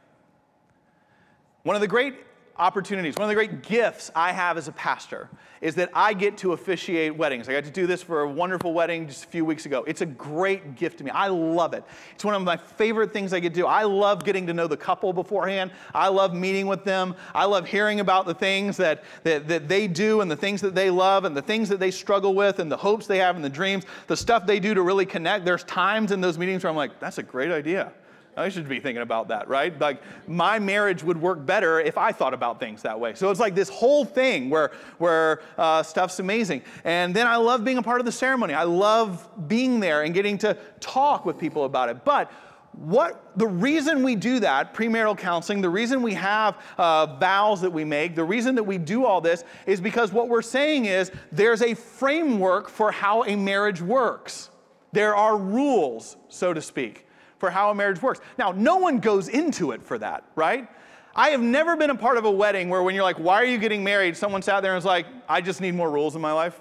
One 1.62 1.76
of 1.76 1.80
the 1.80 1.88
great 1.88 2.14
opportunities, 2.60 3.16
one 3.16 3.24
of 3.24 3.28
the 3.28 3.34
great 3.34 3.62
gifts 3.62 4.10
I 4.14 4.32
have 4.32 4.58
as 4.58 4.68
a 4.68 4.72
pastor 4.72 5.28
is 5.60 5.74
that 5.74 5.90
I 5.94 6.12
get 6.14 6.36
to 6.38 6.52
officiate 6.52 7.16
weddings. 7.16 7.48
I 7.48 7.52
got 7.52 7.64
to 7.64 7.70
do 7.70 7.86
this 7.86 8.02
for 8.02 8.22
a 8.22 8.28
wonderful 8.28 8.72
wedding 8.72 9.06
just 9.06 9.24
a 9.24 9.28
few 9.28 9.44
weeks 9.44 9.66
ago. 9.66 9.84
It's 9.86 10.00
a 10.00 10.06
great 10.06 10.76
gift 10.76 10.98
to 10.98 11.04
me. 11.04 11.10
I 11.10 11.28
love 11.28 11.74
it. 11.74 11.84
It's 12.14 12.24
one 12.24 12.34
of 12.34 12.42
my 12.42 12.56
favorite 12.56 13.12
things 13.12 13.32
I 13.32 13.40
get 13.40 13.54
to 13.54 13.60
do. 13.60 13.66
I 13.66 13.84
love 13.84 14.24
getting 14.24 14.46
to 14.46 14.54
know 14.54 14.66
the 14.66 14.76
couple 14.76 15.12
beforehand. 15.12 15.70
I 15.94 16.08
love 16.08 16.34
meeting 16.34 16.66
with 16.66 16.84
them. 16.84 17.14
I 17.34 17.46
love 17.46 17.66
hearing 17.66 18.00
about 18.00 18.26
the 18.26 18.34
things 18.34 18.76
that, 18.76 19.04
that, 19.24 19.48
that 19.48 19.68
they 19.68 19.88
do 19.88 20.20
and 20.20 20.30
the 20.30 20.36
things 20.36 20.60
that 20.60 20.74
they 20.74 20.90
love 20.90 21.24
and 21.24 21.36
the 21.36 21.42
things 21.42 21.68
that 21.70 21.80
they 21.80 21.90
struggle 21.90 22.34
with 22.34 22.58
and 22.58 22.70
the 22.70 22.76
hopes 22.76 23.06
they 23.06 23.18
have 23.18 23.36
and 23.36 23.44
the 23.44 23.50
dreams, 23.50 23.84
the 24.06 24.16
stuff 24.16 24.46
they 24.46 24.60
do 24.60 24.74
to 24.74 24.82
really 24.82 25.06
connect. 25.06 25.44
There's 25.44 25.64
times 25.64 26.12
in 26.12 26.20
those 26.20 26.38
meetings 26.38 26.62
where 26.62 26.70
I'm 26.70 26.76
like, 26.76 27.00
that's 27.00 27.18
a 27.18 27.22
great 27.22 27.50
idea. 27.50 27.92
I 28.40 28.48
should 28.48 28.68
be 28.68 28.80
thinking 28.80 29.02
about 29.02 29.28
that, 29.28 29.48
right? 29.48 29.78
Like 29.78 30.02
my 30.26 30.58
marriage 30.58 31.02
would 31.02 31.20
work 31.20 31.44
better 31.44 31.80
if 31.80 31.98
I 31.98 32.12
thought 32.12 32.34
about 32.34 32.58
things 32.58 32.82
that 32.82 32.98
way. 32.98 33.14
So 33.14 33.30
it's 33.30 33.40
like 33.40 33.54
this 33.54 33.68
whole 33.68 34.04
thing 34.04 34.50
where 34.50 34.72
where 34.98 35.42
uh, 35.58 35.82
stuff's 35.82 36.18
amazing. 36.18 36.62
And 36.84 37.14
then 37.14 37.26
I 37.26 37.36
love 37.36 37.64
being 37.64 37.78
a 37.78 37.82
part 37.82 38.00
of 38.00 38.06
the 38.06 38.12
ceremony. 38.12 38.54
I 38.54 38.64
love 38.64 39.28
being 39.48 39.80
there 39.80 40.02
and 40.02 40.14
getting 40.14 40.38
to 40.38 40.56
talk 40.80 41.24
with 41.24 41.38
people 41.38 41.64
about 41.64 41.88
it. 41.88 42.04
But 42.04 42.32
what 42.72 43.36
the 43.36 43.46
reason 43.46 44.02
we 44.02 44.14
do 44.14 44.38
that 44.40 44.72
premarital 44.74 45.18
counseling 45.18 45.60
the 45.60 45.68
reason 45.68 46.02
we 46.02 46.14
have 46.14 46.56
uh, 46.78 47.06
vows 47.18 47.60
that 47.60 47.70
we 47.70 47.84
make 47.84 48.14
the 48.14 48.22
reason 48.22 48.54
that 48.54 48.62
we 48.62 48.78
do 48.78 49.04
all 49.04 49.20
this 49.20 49.42
is 49.66 49.80
because 49.80 50.12
what 50.12 50.28
we're 50.28 50.40
saying 50.40 50.84
is 50.84 51.10
there's 51.32 51.62
a 51.62 51.74
framework 51.74 52.68
for 52.68 52.92
how 52.92 53.24
a 53.24 53.34
marriage 53.34 53.82
works 53.82 54.50
there 54.92 55.16
are 55.16 55.36
rules 55.36 56.16
so 56.28 56.54
to 56.54 56.62
speak 56.62 57.06
for 57.40 57.50
how 57.50 57.70
a 57.70 57.74
marriage 57.74 58.00
works. 58.00 58.20
Now, 58.38 58.52
no 58.52 58.76
one 58.76 59.00
goes 59.00 59.26
into 59.28 59.72
it 59.72 59.82
for 59.82 59.98
that, 59.98 60.22
right? 60.36 60.68
I 61.16 61.30
have 61.30 61.40
never 61.40 61.76
been 61.76 61.90
a 61.90 61.96
part 61.96 62.18
of 62.18 62.24
a 62.24 62.30
wedding 62.30 62.68
where 62.68 62.82
when 62.84 62.94
you're 62.94 63.02
like, 63.02 63.18
why 63.18 63.36
are 63.36 63.44
you 63.44 63.58
getting 63.58 63.82
married? 63.82 64.16
Someone 64.16 64.42
sat 64.42 64.60
there 64.60 64.72
and 64.72 64.76
was 64.76 64.84
like, 64.84 65.06
I 65.28 65.40
just 65.40 65.60
need 65.60 65.74
more 65.74 65.90
rules 65.90 66.14
in 66.14 66.20
my 66.20 66.32
life, 66.32 66.60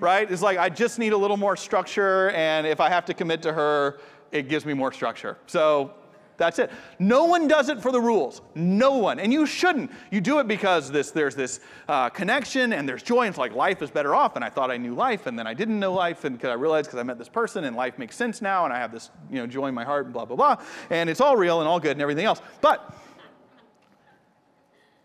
right? 0.00 0.28
It's 0.28 0.42
like, 0.42 0.58
I 0.58 0.70
just 0.70 0.98
need 0.98 1.12
a 1.12 1.16
little 1.16 1.36
more 1.36 1.54
structure, 1.54 2.30
and 2.30 2.66
if 2.66 2.80
I 2.80 2.88
have 2.88 3.04
to 3.04 3.14
commit 3.14 3.42
to 3.42 3.52
her, 3.52 4.00
it 4.32 4.48
gives 4.48 4.66
me 4.66 4.72
more 4.74 4.92
structure. 4.92 5.38
So 5.46 5.94
That's 6.36 6.58
it. 6.58 6.70
No 6.98 7.24
one 7.24 7.48
does 7.48 7.68
it 7.68 7.80
for 7.80 7.90
the 7.90 8.00
rules. 8.00 8.42
No 8.54 8.96
one. 8.98 9.18
And 9.18 9.32
you 9.32 9.46
shouldn't. 9.46 9.90
You 10.10 10.20
do 10.20 10.38
it 10.38 10.46
because 10.46 10.90
this, 10.90 11.10
there's 11.10 11.34
this 11.34 11.60
uh, 11.88 12.10
connection 12.10 12.72
and 12.72 12.88
there's 12.88 13.02
joy. 13.02 13.22
And 13.22 13.28
it's 13.30 13.38
like 13.38 13.54
life 13.54 13.82
is 13.82 13.90
better 13.90 14.14
off. 14.14 14.36
And 14.36 14.44
I 14.44 14.50
thought 14.50 14.70
I 14.70 14.76
knew 14.76 14.94
life 14.94 15.26
and 15.26 15.38
then 15.38 15.46
I 15.46 15.54
didn't 15.54 15.80
know 15.80 15.92
life. 15.94 16.24
And 16.24 16.36
because 16.36 16.50
I 16.50 16.54
realized 16.54 16.88
because 16.88 17.00
I 17.00 17.04
met 17.04 17.18
this 17.18 17.28
person 17.28 17.64
and 17.64 17.76
life 17.76 17.98
makes 17.98 18.16
sense 18.16 18.42
now 18.42 18.64
and 18.64 18.72
I 18.72 18.78
have 18.78 18.92
this 18.92 19.10
you 19.30 19.36
know, 19.36 19.46
joy 19.46 19.66
in 19.66 19.74
my 19.74 19.84
heart 19.84 20.06
and 20.06 20.12
blah, 20.12 20.24
blah, 20.24 20.36
blah. 20.36 20.56
And 20.90 21.08
it's 21.08 21.20
all 21.20 21.36
real 21.36 21.60
and 21.60 21.68
all 21.68 21.80
good 21.80 21.92
and 21.92 22.02
everything 22.02 22.26
else. 22.26 22.42
But, 22.60 22.94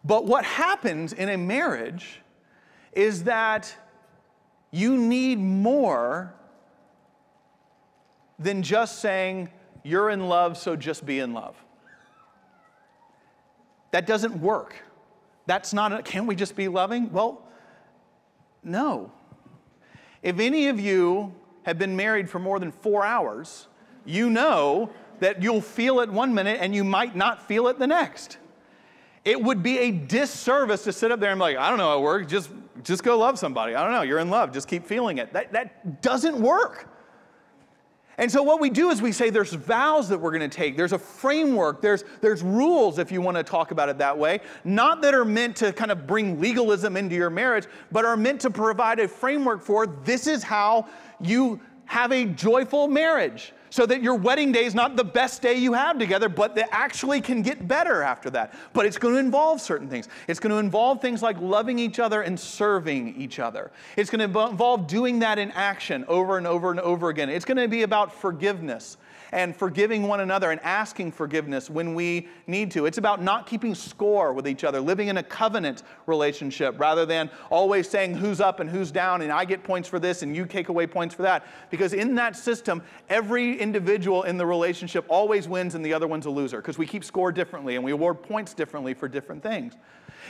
but 0.03 0.25
what 0.25 0.43
happens 0.43 1.13
in 1.13 1.29
a 1.29 1.37
marriage 1.37 2.21
is 2.93 3.23
that 3.23 3.73
you 4.71 4.97
need 4.97 5.39
more 5.39 6.33
than 8.41 8.63
just 8.63 8.99
saying, 8.99 9.49
you're 9.83 10.09
in 10.09 10.27
love, 10.27 10.57
so 10.57 10.75
just 10.75 11.05
be 11.05 11.19
in 11.19 11.33
love. 11.33 11.55
That 13.91 14.07
doesn't 14.07 14.41
work. 14.41 14.75
That's 15.45 15.73
not, 15.73 15.91
a, 15.91 16.01
can 16.01 16.27
we 16.27 16.35
just 16.35 16.55
be 16.55 16.67
loving? 16.67 17.11
Well, 17.11 17.41
no. 18.63 19.11
If 20.21 20.39
any 20.39 20.67
of 20.67 20.79
you 20.79 21.33
have 21.63 21.77
been 21.77 21.95
married 21.95 22.29
for 22.29 22.39
more 22.39 22.59
than 22.59 22.71
four 22.71 23.03
hours, 23.03 23.67
you 24.05 24.29
know 24.29 24.91
that 25.19 25.41
you'll 25.41 25.61
feel 25.61 25.99
it 25.99 26.09
one 26.09 26.33
minute 26.33 26.59
and 26.61 26.73
you 26.73 26.83
might 26.83 27.15
not 27.15 27.47
feel 27.47 27.67
it 27.67 27.79
the 27.79 27.87
next. 27.87 28.37
It 29.23 29.41
would 29.41 29.61
be 29.61 29.77
a 29.79 29.91
disservice 29.91 30.83
to 30.85 30.93
sit 30.93 31.11
up 31.11 31.19
there 31.19 31.31
and 31.31 31.37
be 31.39 31.43
like, 31.43 31.57
I 31.57 31.69
don't 31.69 31.77
know 31.77 31.89
how 31.89 31.99
it 31.99 32.01
works, 32.01 32.31
just, 32.31 32.49
just 32.83 33.03
go 33.03 33.17
love 33.19 33.37
somebody. 33.37 33.75
I 33.75 33.83
don't 33.83 33.91
know, 33.91 34.01
you're 34.01 34.19
in 34.19 34.29
love, 34.29 34.51
just 34.51 34.67
keep 34.67 34.85
feeling 34.85 35.19
it. 35.19 35.33
That, 35.33 35.51
that 35.53 36.01
doesn't 36.01 36.39
work. 36.39 36.90
And 38.21 38.31
so 38.31 38.43
what 38.43 38.59
we 38.59 38.69
do 38.69 38.91
is 38.91 39.01
we 39.01 39.11
say 39.11 39.31
there's 39.31 39.53
vows 39.53 40.07
that 40.09 40.17
we're 40.19 40.29
going 40.29 40.47
to 40.47 40.55
take. 40.55 40.77
There's 40.77 40.93
a 40.93 40.99
framework. 40.99 41.81
There's, 41.81 42.03
there's 42.21 42.43
rules, 42.43 42.99
if 42.99 43.11
you 43.11 43.19
want 43.19 43.35
to 43.35 43.43
talk 43.43 43.71
about 43.71 43.89
it 43.89 43.97
that 43.97 44.15
way. 44.15 44.41
Not 44.63 45.01
that 45.01 45.15
are 45.15 45.25
meant 45.25 45.55
to 45.55 45.73
kind 45.73 45.89
of 45.89 46.05
bring 46.05 46.39
legalism 46.39 46.95
into 46.97 47.15
your 47.15 47.31
marriage, 47.31 47.65
but 47.91 48.05
are 48.05 48.15
meant 48.15 48.39
to 48.41 48.51
provide 48.51 48.99
a 48.99 49.07
framework 49.07 49.63
for 49.63 49.87
this 49.87 50.27
is 50.27 50.43
how 50.43 50.85
you 51.19 51.59
have 51.85 52.11
a 52.11 52.25
joyful 52.25 52.87
marriage 52.87 53.53
so 53.71 53.85
that 53.85 54.03
your 54.03 54.15
wedding 54.15 54.51
day 54.51 54.65
is 54.65 54.75
not 54.75 54.95
the 54.95 55.03
best 55.03 55.41
day 55.41 55.55
you 55.55 55.73
have 55.73 55.97
together, 55.97 56.29
but 56.29 56.53
that 56.55 56.69
actually 56.71 57.21
can 57.21 57.41
get 57.41 57.67
better 57.67 58.03
after 58.03 58.29
that. 58.29 58.53
But 58.73 58.85
it's 58.85 58.97
going 58.97 59.15
to 59.15 59.19
involve 59.19 59.61
certain 59.61 59.87
things. 59.87 60.09
It's 60.27 60.39
going 60.39 60.51
to 60.51 60.57
involve 60.57 61.01
things 61.01 61.23
like 61.23 61.39
loving 61.39 61.79
each 61.79 61.97
other 61.97 62.21
and 62.21 62.39
serving 62.39 63.15
each 63.15 63.39
other. 63.39 63.71
It's 63.95 64.09
going 64.09 64.19
to 64.19 64.49
involve 64.49 64.87
doing 64.87 65.19
that 65.19 65.39
in 65.39 65.51
action 65.51 66.03
over 66.09 66.37
and 66.37 66.45
over 66.45 66.69
and 66.69 66.81
over 66.81 67.09
again. 67.09 67.29
It's 67.29 67.45
going 67.45 67.57
to 67.57 67.67
be 67.69 67.83
about 67.83 68.13
forgiveness 68.13 68.97
and 69.31 69.55
forgiving 69.55 70.03
one 70.03 70.19
another 70.19 70.51
and 70.51 70.59
asking 70.61 71.11
forgiveness 71.11 71.69
when 71.69 71.95
we 71.95 72.27
need 72.47 72.71
to. 72.71 72.85
It's 72.85 72.97
about 72.97 73.21
not 73.21 73.47
keeping 73.47 73.75
score 73.75 74.33
with 74.33 74.47
each 74.47 74.63
other, 74.63 74.79
living 74.81 75.07
in 75.07 75.17
a 75.17 75.23
covenant 75.23 75.83
relationship 76.05 76.79
rather 76.79 77.05
than 77.05 77.29
always 77.49 77.89
saying 77.89 78.15
who's 78.15 78.41
up 78.41 78.59
and 78.59 78.69
who's 78.69 78.91
down 78.91 79.21
and 79.21 79.31
I 79.31 79.45
get 79.45 79.63
points 79.63 79.87
for 79.87 79.99
this 79.99 80.21
and 80.21 80.35
you 80.35 80.45
take 80.45 80.69
away 80.69 80.87
points 80.87 81.15
for 81.15 81.21
that. 81.23 81.45
Because 81.69 81.93
in 81.93 82.15
that 82.15 82.35
system, 82.35 82.81
every 83.09 83.59
individual 83.59 84.23
in 84.23 84.37
the 84.37 84.45
relationship 84.45 85.05
always 85.07 85.47
wins 85.47 85.75
and 85.75 85.85
the 85.85 85.93
other 85.93 86.07
one's 86.07 86.25
a 86.25 86.29
loser 86.29 86.57
because 86.57 86.77
we 86.77 86.85
keep 86.85 87.03
score 87.03 87.31
differently 87.31 87.75
and 87.75 87.83
we 87.83 87.91
award 87.91 88.21
points 88.21 88.53
differently 88.53 88.93
for 88.93 89.07
different 89.07 89.41
things. 89.41 89.73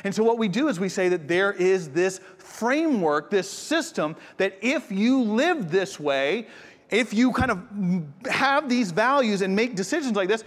And 0.04 0.16
so, 0.16 0.24
what 0.24 0.38
we 0.38 0.48
do 0.48 0.68
is 0.68 0.80
we 0.80 0.90
say 0.90 1.10
that 1.10 1.28
there 1.28 1.52
is 1.52 1.90
this 1.90 2.22
framework, 2.38 3.30
this 3.30 3.50
system, 3.50 4.16
that 4.38 4.58
if 4.62 4.92
you 4.92 5.22
live 5.22 5.70
this 5.70 6.00
way, 6.00 6.48
if 6.91 7.13
you 7.13 7.32
kind 7.32 7.51
of 7.51 7.63
have 8.30 8.69
these 8.69 8.91
values 8.91 9.41
and 9.41 9.56
make 9.56 9.75
decisions 9.75 10.15
like 10.15 10.27
this, 10.27 10.43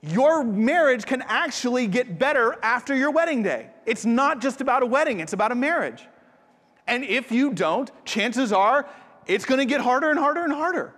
your 0.00 0.42
marriage 0.42 1.04
can 1.04 1.22
actually 1.22 1.86
get 1.86 2.18
better 2.18 2.58
after 2.62 2.94
your 2.94 3.10
wedding 3.10 3.42
day. 3.42 3.68
It's 3.84 4.04
not 4.04 4.40
just 4.40 4.60
about 4.60 4.82
a 4.82 4.86
wedding, 4.86 5.20
it's 5.20 5.32
about 5.32 5.52
a 5.52 5.56
marriage. 5.56 6.06
And 6.86 7.04
if 7.04 7.30
you 7.30 7.52
don't, 7.52 7.90
chances 8.04 8.52
are 8.52 8.88
it's 9.26 9.44
to 9.44 9.64
get 9.64 9.80
harder 9.80 10.10
and 10.10 10.18
harder 10.18 10.42
and 10.42 10.52
harder. 10.52 10.94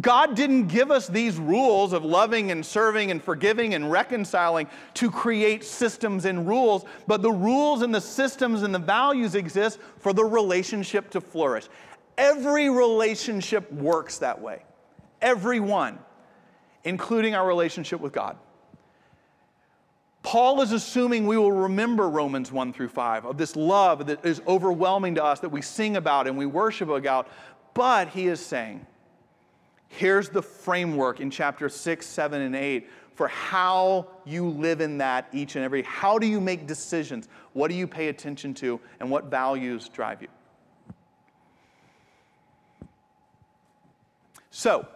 God 0.00 0.36
didn't 0.36 0.68
give 0.68 0.92
us 0.92 1.08
these 1.08 1.36
rules 1.36 1.92
of 1.92 2.04
loving 2.04 2.52
and 2.52 2.64
serving 2.64 3.10
and 3.10 3.20
forgiving 3.20 3.74
and 3.74 3.90
reconciling 3.90 4.68
to 4.94 5.10
create 5.10 5.64
systems 5.64 6.26
and 6.26 6.46
rules, 6.46 6.84
but 7.08 7.22
the 7.22 7.32
rules 7.32 7.82
and 7.82 7.92
the 7.92 8.00
systems 8.00 8.62
and 8.62 8.72
the 8.72 8.78
values 8.78 9.34
exist 9.34 9.80
for 9.98 10.12
the 10.12 10.24
relationship 10.24 11.10
to 11.10 11.20
flourish. 11.20 11.66
Every 12.20 12.68
relationship 12.68 13.72
works 13.72 14.18
that 14.18 14.42
way. 14.42 14.62
Every 15.22 15.58
one, 15.58 15.98
including 16.84 17.34
our 17.34 17.46
relationship 17.46 17.98
with 17.98 18.12
God. 18.12 18.36
Paul 20.22 20.60
is 20.60 20.72
assuming 20.72 21.26
we 21.26 21.38
will 21.38 21.50
remember 21.50 22.10
Romans 22.10 22.52
1 22.52 22.74
through 22.74 22.90
5 22.90 23.24
of 23.24 23.38
this 23.38 23.56
love 23.56 24.06
that 24.08 24.22
is 24.22 24.42
overwhelming 24.46 25.14
to 25.14 25.24
us 25.24 25.40
that 25.40 25.48
we 25.48 25.62
sing 25.62 25.96
about 25.96 26.26
and 26.26 26.36
we 26.36 26.44
worship 26.44 26.90
about. 26.90 27.26
But 27.72 28.08
he 28.08 28.26
is 28.26 28.44
saying, 28.44 28.86
here's 29.88 30.28
the 30.28 30.42
framework 30.42 31.20
in 31.20 31.30
chapter 31.30 31.70
6, 31.70 32.06
7, 32.06 32.42
and 32.42 32.54
8 32.54 32.86
for 33.14 33.28
how 33.28 34.08
you 34.26 34.46
live 34.50 34.82
in 34.82 34.98
that 34.98 35.26
each 35.32 35.56
and 35.56 35.64
every. 35.64 35.84
How 35.84 36.18
do 36.18 36.26
you 36.26 36.38
make 36.38 36.66
decisions? 36.66 37.28
What 37.54 37.68
do 37.68 37.74
you 37.74 37.86
pay 37.86 38.08
attention 38.08 38.52
to? 38.54 38.78
And 39.00 39.10
what 39.10 39.30
values 39.30 39.88
drive 39.88 40.20
you? 40.20 40.28
So, 44.60 44.86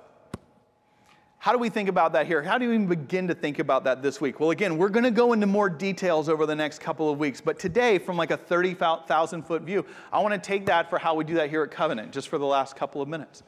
how 1.39 1.51
do 1.51 1.57
we 1.57 1.71
think 1.71 1.89
about 1.89 2.13
that 2.13 2.27
here? 2.27 2.43
How 2.43 2.59
do 2.59 2.69
we 2.69 2.75
even 2.75 2.87
begin 2.87 3.29
to 3.29 3.35
think 3.35 3.59
about 3.59 3.85
that 3.85 4.03
this 4.03 4.21
week? 4.21 4.39
Well, 4.39 4.51
again, 4.51 4.77
we're 4.77 4.91
going 4.91 5.05
to 5.05 5.11
go 5.11 5.33
into 5.33 5.47
more 5.47 5.71
details 5.71 6.29
over 6.29 6.45
the 6.45 6.55
next 6.55 6.83
couple 6.83 7.11
of 7.11 7.19
weeks. 7.19 7.41
But 7.41 7.59
today, 7.59 7.97
from 7.97 8.19
like 8.19 8.31
a 8.31 8.37
30,000 8.37 9.43
foot 9.43 9.63
view, 9.63 9.87
I 10.13 10.19
want 10.19 10.35
to 10.35 10.39
take 10.39 10.67
that 10.67 10.91
for 10.91 10.99
how 10.99 11.15
we 11.15 11.25
do 11.25 11.33
that 11.37 11.49
here 11.49 11.63
at 11.63 11.71
Covenant, 11.71 12.13
just 12.13 12.29
for 12.29 12.37
the 12.37 12.45
last 12.45 12.77
couple 12.77 13.01
of 13.01 13.09
minutes. 13.09 13.43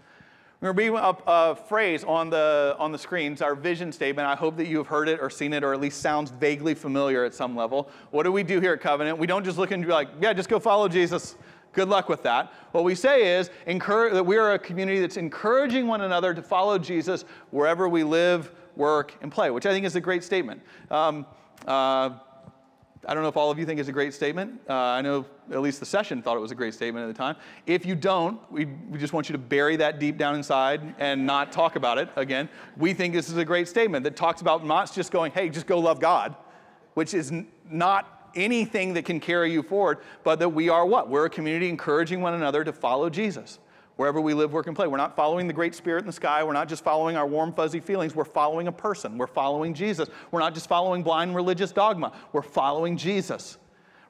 We're 0.63 0.73
going 0.73 0.89
to 0.89 0.93
be 0.93 0.99
a, 0.99 1.17
a 1.27 1.55
phrase 1.55 2.03
on 2.03 2.31
the, 2.31 2.77
on 2.79 2.93
the 2.93 2.99
screens, 2.99 3.43
our 3.43 3.55
vision 3.55 3.93
statement. 3.93 4.27
I 4.27 4.37
hope 4.37 4.57
that 4.57 4.69
you 4.69 4.79
have 4.79 4.87
heard 4.87 5.11
it 5.11 5.21
or 5.21 5.29
seen 5.29 5.53
it 5.53 5.63
or 5.63 5.75
at 5.75 5.83
least 5.83 6.01
sounds 6.01 6.31
vaguely 6.31 6.73
familiar 6.73 7.27
at 7.27 7.35
some 7.35 7.55
level. 7.55 7.91
What 8.11 8.23
do 8.23 8.33
we 8.33 8.43
do 8.43 8.59
here 8.59 8.73
at 8.73 8.81
Covenant? 8.81 9.19
We 9.19 9.27
don't 9.27 9.45
just 9.45 9.59
look 9.59 9.71
and 9.71 9.85
be 9.85 9.93
like, 9.93 10.09
yeah, 10.19 10.33
just 10.33 10.49
go 10.49 10.59
follow 10.59 10.89
Jesus. 10.89 11.37
Good 11.77 11.91
luck 11.91 12.09
with 12.09 12.23
that. 12.23 12.55
What 12.73 12.85
we 12.85 12.95
say 12.95 13.37
is 13.37 13.51
that 13.67 14.25
we 14.27 14.39
are 14.39 14.55
a 14.55 14.59
community 14.59 14.99
that's 14.99 15.19
encouraging 15.19 15.87
one 15.87 16.01
another 16.01 16.33
to 16.33 16.41
follow 16.41 16.79
Jesus 16.79 17.27
wherever 17.51 17.87
we 17.87 18.03
live, 18.03 18.51
work, 18.77 19.15
and 19.21 19.31
play, 19.31 19.51
which 19.51 19.67
I 19.67 19.73
think 19.73 19.85
is 19.85 19.95
a 19.95 20.01
great 20.01 20.25
statement. 20.25 20.63
Um, 20.91 21.27
uh, 21.67 22.13
I 23.09 23.13
don't 23.13 23.23
know 23.23 23.29
if 23.29 23.37
all 23.37 23.51
of 23.51 23.59
you 23.59 23.67
think 23.67 23.79
it's 23.79 23.91
a 23.91 23.93
great 23.93 24.15
statement. 24.15 24.59
Uh, 24.67 24.73
I 24.73 25.03
know 25.03 25.27
at 25.53 25.61
least 25.61 25.79
the 25.79 25.85
session 25.85 26.23
thought 26.23 26.39
it 26.39 26.41
was 26.41 26.51
a 26.51 26.55
great 26.55 26.73
statement 26.73 27.07
at 27.07 27.15
the 27.15 27.19
time. 27.19 27.37
If 27.67 27.85
you 27.85 27.95
don't, 27.95 28.41
we, 28.51 28.65
we 28.65 28.99
just 28.99 29.13
want 29.13 29.29
you 29.29 29.35
to 29.35 29.39
bury 29.39 29.77
that 29.77 29.99
deep 29.99 30.17
down 30.17 30.35
inside 30.35 30.95
and 30.99 31.27
not 31.27 31.53
talk 31.53 31.77
about 31.77 31.99
it 31.99 32.09
again. 32.17 32.49
We 32.79 32.95
think 32.95 33.13
this 33.13 33.29
is 33.29 33.37
a 33.37 33.45
great 33.45 33.69
statement 33.69 34.03
that 34.05 34.17
talks 34.17 34.41
about 34.41 34.65
not 34.65 34.95
just 34.95 35.13
going, 35.13 35.31
hey, 35.33 35.51
just 35.51 35.67
go 35.67 35.79
love 35.79 36.01
God, 36.01 36.37
which 36.95 37.13
is 37.13 37.33
n- 37.33 37.47
not 37.71 38.16
anything 38.37 38.95
that 38.95 39.05
can 39.05 39.19
carry 39.19 39.53
you 39.53 39.63
forward, 39.63 39.99
but 40.23 40.39
that 40.39 40.51
we 40.51 40.69
are 40.69 40.87
what? 40.87 41.09
We're 41.09 41.27
a 41.27 41.31
community 41.31 41.69
encouraging 41.69 42.21
one 42.21 42.35
another 42.35 42.63
to 42.63 42.73
follow 42.73 43.11
Jesus 43.11 43.59
wherever 43.97 44.21
we 44.21 44.35
live, 44.35 44.53
work, 44.53 44.67
and 44.67 44.77
play. 44.77 44.87
We're 44.87 44.99
not 44.99 45.17
following 45.17 45.47
the 45.47 45.53
great 45.53 45.75
spirit 45.75 46.01
in 46.01 46.07
the 46.07 46.13
sky. 46.13 46.45
We're 46.45 46.53
not 46.53 46.69
just 46.69 46.85
following 46.85 47.17
our 47.17 47.27
warm, 47.27 47.53
fuzzy 47.53 47.81
feelings. 47.81 48.15
We're 48.15 48.25
following 48.25 48.69
a 48.69 48.73
person. 48.73 49.19
We're 49.19 49.27
following 49.27 49.75
Jesus. 49.75 50.09
We're 50.31 50.41
not 50.41 50.55
just 50.55 50.69
following 50.69 51.03
blind 51.03 51.35
religious 51.35 51.73
dogma. 51.73 52.13
We're 52.33 52.43
following 52.43 52.97
Jesus. 52.97 53.59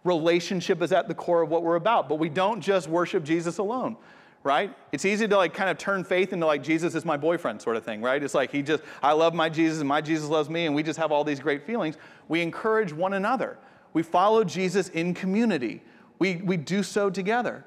Relationship 0.05 0.83
is 0.83 0.93
at 0.93 1.09
the 1.09 1.15
core 1.15 1.43
of 1.43 1.51
what 1.51 1.63
we're 1.63 1.77
about, 1.77 2.09
but 2.09 2.19
we 2.19 2.29
don't 2.29 2.61
just 2.61 2.89
worship 2.89 3.25
Jesus 3.25 3.59
alone. 3.59 3.97
Right? 4.43 4.73
It's 4.93 5.05
easy 5.05 5.27
to 5.27 5.37
like 5.37 5.55
kind 5.55 5.69
of 5.69 5.77
turn 5.77 6.05
faith 6.05 6.33
into 6.33 6.47
like 6.47 6.63
Jesus 6.63 6.95
is 6.95 7.05
my 7.05 7.17
boyfriend 7.17 7.61
sort 7.61 7.77
of 7.77 7.85
thing, 7.85 8.01
right? 8.01 8.23
It's 8.23 8.35
like 8.35 8.53
he 8.53 8.63
just, 8.63 8.85
I 9.03 9.13
love 9.13 9.35
my 9.35 9.49
Jesus 9.49 9.81
and 9.81 9.89
my 9.89 10.01
Jesus 10.01 10.29
loves 10.29 10.49
me, 10.49 10.67
and 10.67 10.75
we 10.75 10.85
just 10.85 11.01
have 11.01 11.11
all 11.11 11.25
these 11.25 11.41
great 11.41 11.67
feelings. 11.67 11.97
We 12.29 12.43
encourage 12.43 12.93
one 12.93 13.15
another. 13.15 13.59
We 13.97 14.03
follow 14.03 14.45
Jesus 14.45 14.91
in 14.91 15.15
community. 15.15 15.81
We, 16.19 16.37
we 16.37 16.59
do 16.59 16.83
so 16.83 17.09
together. 17.09 17.65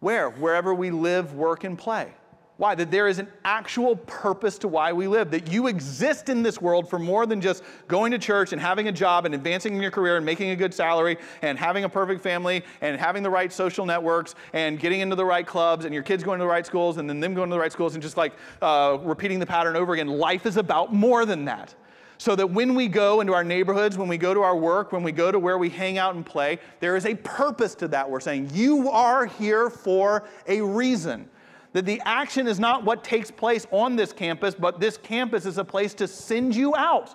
Where? 0.00 0.30
Wherever 0.30 0.74
we 0.74 0.90
live, 0.90 1.34
work, 1.34 1.64
and 1.64 1.76
play. 1.76 2.14
Why? 2.56 2.74
That 2.74 2.90
there 2.90 3.06
is 3.08 3.18
an 3.18 3.28
actual 3.44 3.96
purpose 3.96 4.56
to 4.60 4.68
why 4.68 4.94
we 4.94 5.06
live, 5.06 5.30
that 5.32 5.52
you 5.52 5.66
exist 5.66 6.30
in 6.30 6.42
this 6.42 6.62
world 6.62 6.88
for 6.88 6.98
more 6.98 7.26
than 7.26 7.42
just 7.42 7.62
going 7.88 8.10
to 8.12 8.18
church 8.18 8.54
and 8.54 8.60
having 8.60 8.88
a 8.88 8.92
job 8.92 9.26
and 9.26 9.34
advancing 9.34 9.74
in 9.74 9.82
your 9.82 9.90
career 9.90 10.16
and 10.16 10.24
making 10.24 10.48
a 10.48 10.56
good 10.56 10.72
salary 10.72 11.18
and 11.42 11.58
having 11.58 11.84
a 11.84 11.90
perfect 11.90 12.22
family 12.22 12.64
and 12.80 12.98
having 12.98 13.22
the 13.22 13.28
right 13.28 13.52
social 13.52 13.84
networks 13.84 14.34
and 14.54 14.80
getting 14.80 15.00
into 15.00 15.14
the 15.14 15.26
right 15.26 15.46
clubs 15.46 15.84
and 15.84 15.92
your 15.92 16.02
kids 16.02 16.24
going 16.24 16.38
to 16.38 16.44
the 16.44 16.48
right 16.48 16.64
schools 16.64 16.96
and 16.96 17.06
then 17.06 17.20
them 17.20 17.34
going 17.34 17.50
to 17.50 17.54
the 17.54 17.60
right 17.60 17.70
schools 17.70 17.92
and 17.92 18.02
just 18.02 18.16
like 18.16 18.32
uh, 18.62 18.96
repeating 19.02 19.38
the 19.38 19.46
pattern 19.46 19.76
over 19.76 19.92
again. 19.92 20.08
Life 20.08 20.46
is 20.46 20.56
about 20.56 20.94
more 20.94 21.26
than 21.26 21.44
that 21.44 21.74
so 22.18 22.34
that 22.34 22.50
when 22.50 22.74
we 22.74 22.88
go 22.88 23.20
into 23.20 23.32
our 23.32 23.44
neighborhoods, 23.44 23.96
when 23.96 24.08
we 24.08 24.18
go 24.18 24.34
to 24.34 24.42
our 24.42 24.56
work, 24.56 24.90
when 24.90 25.04
we 25.04 25.12
go 25.12 25.30
to 25.30 25.38
where 25.38 25.56
we 25.56 25.70
hang 25.70 25.98
out 25.98 26.16
and 26.16 26.26
play, 26.26 26.58
there 26.80 26.96
is 26.96 27.06
a 27.06 27.14
purpose 27.14 27.76
to 27.76 27.88
that. 27.88 28.10
We're 28.10 28.20
saying, 28.20 28.50
You 28.52 28.90
are 28.90 29.26
here 29.26 29.70
for 29.70 30.28
a 30.46 30.60
reason. 30.60 31.30
That 31.74 31.86
the 31.86 32.02
action 32.04 32.48
is 32.48 32.58
not 32.58 32.84
what 32.84 33.04
takes 33.04 33.30
place 33.30 33.66
on 33.70 33.94
this 33.94 34.12
campus, 34.12 34.54
but 34.54 34.80
this 34.80 34.96
campus 34.96 35.46
is 35.46 35.58
a 35.58 35.64
place 35.64 35.94
to 35.94 36.08
send 36.08 36.56
you 36.56 36.74
out, 36.74 37.14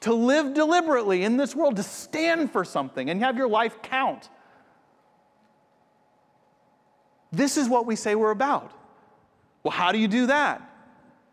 to 0.00 0.12
live 0.12 0.54
deliberately 0.54 1.22
in 1.22 1.36
this 1.36 1.54
world, 1.54 1.76
to 1.76 1.82
stand 1.82 2.50
for 2.50 2.64
something 2.64 3.10
and 3.10 3.22
have 3.22 3.36
your 3.36 3.48
life 3.48 3.80
count. 3.82 4.28
This 7.30 7.56
is 7.56 7.68
what 7.68 7.86
we 7.86 7.94
say 7.94 8.14
we're 8.14 8.30
about. 8.30 8.72
Well, 9.62 9.72
how 9.72 9.92
do 9.92 9.98
you 9.98 10.08
do 10.08 10.26
that? 10.26 10.62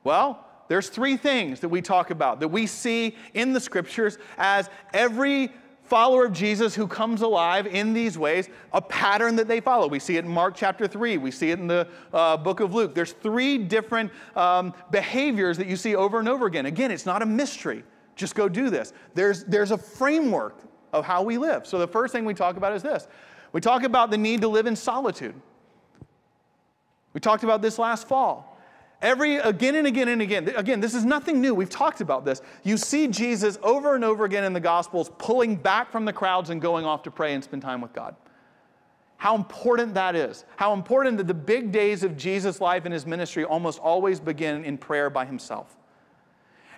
Well, 0.04 0.45
there's 0.68 0.90
three 0.90 1.18
things 1.18 1.60
that 1.60 1.70
we 1.70 1.82
talk 1.82 2.10
about 2.10 2.40
that 2.40 2.48
we 2.48 2.66
see 2.66 3.16
in 3.34 3.54
the 3.54 3.60
scriptures 3.60 4.18
as 4.38 4.70
every 4.94 5.52
follower 5.84 6.26
of 6.26 6.34
Jesus 6.34 6.74
who 6.74 6.88
comes 6.88 7.22
alive 7.22 7.68
in 7.68 7.94
these 7.94 8.18
ways, 8.18 8.50
a 8.74 8.82
pattern 8.82 9.36
that 9.36 9.48
they 9.48 9.60
follow. 9.60 9.88
We 9.88 10.00
see 10.00 10.18
it 10.18 10.26
in 10.26 10.32
Mark 10.32 10.56
chapter 10.56 10.88
3, 10.88 11.18
we 11.18 11.32
see 11.32 11.52
it 11.52 11.60
in 11.60 11.68
the 11.68 11.88
uh, 12.12 12.38
book 12.38 12.60
of 12.60 12.74
Luke. 12.74 12.96
There's 12.96 13.12
three 13.12 13.58
different 13.58 14.12
um, 14.36 14.74
behaviors 14.92 15.58
that 15.58 15.68
you 15.68 15.76
see 15.76 15.96
over 15.96 16.20
and 16.20 16.28
over 16.28 16.48
again. 16.48 16.66
Again, 16.66 16.92
it's 16.92 17.06
not 17.06 17.22
a 17.22 17.26
mystery. 17.26 17.84
Just 18.16 18.34
go 18.34 18.50
do 18.50 18.70
this. 18.70 18.94
There's, 19.14 19.44
there's 19.44 19.72
a 19.72 19.78
framework 19.78 20.60
of 20.94 21.06
how 21.06 21.22
we 21.22 21.38
live. 21.38 21.68
So 21.68 21.78
the 21.78 21.88
first 21.88 22.14
thing 22.14 22.26
we 22.26 22.34
talk 22.34 22.58
about 22.58 22.74
is 22.74 22.82
this 22.82 23.08
we 23.52 23.62
talk 23.62 23.84
about 23.84 24.10
the 24.10 24.18
need 24.18 24.42
to 24.42 24.48
live 24.48 24.66
in 24.66 24.76
solitude. 24.76 25.36
We 27.14 27.22
talked 27.22 27.44
about 27.44 27.62
this 27.62 27.80
last 27.80 28.08
fall. 28.08 28.55
Every 29.06 29.36
again 29.36 29.76
and 29.76 29.86
again 29.86 30.08
and 30.08 30.20
again. 30.20 30.52
Again, 30.56 30.80
this 30.80 30.96
is 30.96 31.06
nothing 31.06 31.40
new. 31.40 31.54
We've 31.54 31.70
talked 31.70 32.02
about 32.02 32.26
this. 32.26 32.42
You 32.64 32.76
see 32.76 33.08
Jesus 33.08 33.60
over 33.62 33.94
and 33.94 34.04
over 34.04 34.26
again 34.26 34.44
in 34.44 34.52
the 34.52 34.60
Gospels 34.60 35.12
pulling 35.20 35.58
back 35.58 35.92
from 35.92 36.06
the 36.06 36.12
crowds 36.12 36.50
and 36.50 36.60
going 36.60 36.86
off 36.86 37.04
to 37.04 37.12
pray 37.12 37.36
and 37.36 37.44
spend 37.44 37.62
time 37.62 37.82
with 37.82 37.94
God. 37.94 38.16
How 39.18 39.36
important 39.36 39.94
that 39.94 40.16
is. 40.16 40.44
How 40.56 40.74
important 40.74 41.18
that 41.18 41.28
the 41.28 41.36
big 41.36 41.72
days 41.72 42.04
of 42.04 42.18
Jesus' 42.18 42.60
life 42.60 42.86
and 42.86 42.92
his 42.92 43.06
ministry 43.06 43.46
almost 43.46 43.78
always 43.78 44.20
begin 44.20 44.66
in 44.66 44.76
prayer 44.76 45.12
by 45.12 45.26
himself. 45.26 45.78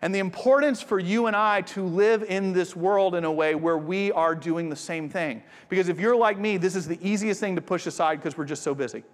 And 0.01 0.13
the 0.13 0.19
importance 0.19 0.81
for 0.81 0.99
you 0.99 1.27
and 1.27 1.35
I 1.35 1.61
to 1.61 1.85
live 1.85 2.23
in 2.23 2.51
this 2.51 2.75
world 2.75 3.15
in 3.15 3.23
a 3.23 3.31
way 3.31 3.55
where 3.55 3.77
we 3.77 4.11
are 4.11 4.35
doing 4.35 4.67
the 4.67 4.75
same 4.75 5.07
thing. 5.07 5.41
Because 5.69 5.87
if 5.87 5.97
you're 5.97 6.17
like 6.17 6.37
me, 6.37 6.57
this 6.57 6.75
is 6.75 6.89
the 6.89 6.99
easiest 7.01 7.39
thing 7.39 7.55
to 7.55 7.61
push 7.61 7.87
aside 7.87 8.17
because 8.17 8.37
we're 8.37 8.43
just 8.43 8.63
so 8.63 8.75
busy 8.75 9.05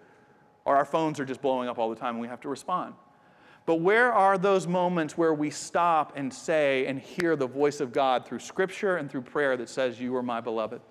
or 0.66 0.76
our 0.76 0.86
phones 0.86 1.20
are 1.20 1.26
just 1.26 1.42
blowing 1.42 1.68
up 1.68 1.78
all 1.78 1.90
the 1.90 1.96
time 1.96 2.16
and 2.16 2.22
we 2.22 2.28
have 2.28 2.42
to 2.42 2.50
respond. 2.50 2.94
But 3.66 3.76
where 3.76 4.12
are 4.12 4.38
those 4.38 4.68
moments 4.68 5.18
where 5.18 5.34
we 5.34 5.50
stop 5.50 6.14
and 6.16 6.34
say 6.34 6.86
and 6.86 7.00
hear 7.00 7.36
the 7.36 7.48
voice 7.48 7.80
of 7.80 7.94
God 7.94 8.26
through 8.26 8.40
scripture 8.40 8.98
and 8.98 9.10
through 9.10 9.22
prayer 9.22 9.56
that 9.56 9.70
says, 9.70 10.00
You 10.02 10.16
are 10.18 10.24
my 10.24 10.42
beloved? 10.42 10.82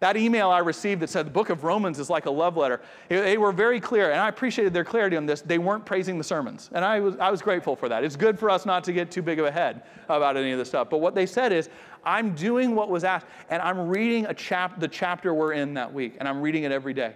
That 0.00 0.16
email 0.16 0.50
I 0.50 0.58
received 0.58 1.00
that 1.02 1.10
said 1.10 1.26
the 1.26 1.30
book 1.30 1.48
of 1.48 1.62
Romans 1.62 2.00
is 2.00 2.10
like 2.10 2.26
a 2.26 2.30
love 2.30 2.56
letter, 2.56 2.80
they 3.08 3.38
were 3.38 3.52
very 3.52 3.78
clear, 3.78 4.10
and 4.10 4.18
I 4.18 4.28
appreciated 4.28 4.74
their 4.74 4.84
clarity 4.84 5.16
on 5.16 5.26
this. 5.26 5.42
They 5.42 5.58
weren't 5.58 5.86
praising 5.86 6.18
the 6.18 6.24
sermons, 6.24 6.70
and 6.72 6.84
I 6.84 6.98
was, 6.98 7.16
I 7.18 7.30
was 7.30 7.40
grateful 7.40 7.76
for 7.76 7.88
that. 7.88 8.02
It's 8.02 8.16
good 8.16 8.36
for 8.36 8.50
us 8.50 8.66
not 8.66 8.82
to 8.84 8.92
get 8.92 9.12
too 9.12 9.22
big 9.22 9.38
of 9.38 9.46
a 9.46 9.52
head 9.52 9.84
about 10.08 10.36
any 10.36 10.50
of 10.50 10.58
this 10.58 10.66
stuff. 10.66 10.90
But 10.90 10.98
what 10.98 11.14
they 11.14 11.24
said 11.24 11.52
is, 11.52 11.68
I'm 12.04 12.34
doing 12.34 12.74
what 12.74 12.90
was 12.90 13.04
asked, 13.04 13.26
and 13.48 13.62
I'm 13.62 13.88
reading 13.88 14.26
a 14.26 14.34
chap- 14.34 14.80
the 14.80 14.88
chapter 14.88 15.32
we're 15.34 15.52
in 15.52 15.74
that 15.74 15.94
week, 15.94 16.16
and 16.18 16.26
I'm 16.26 16.42
reading 16.42 16.64
it 16.64 16.72
every 16.72 16.94
day. 16.94 17.14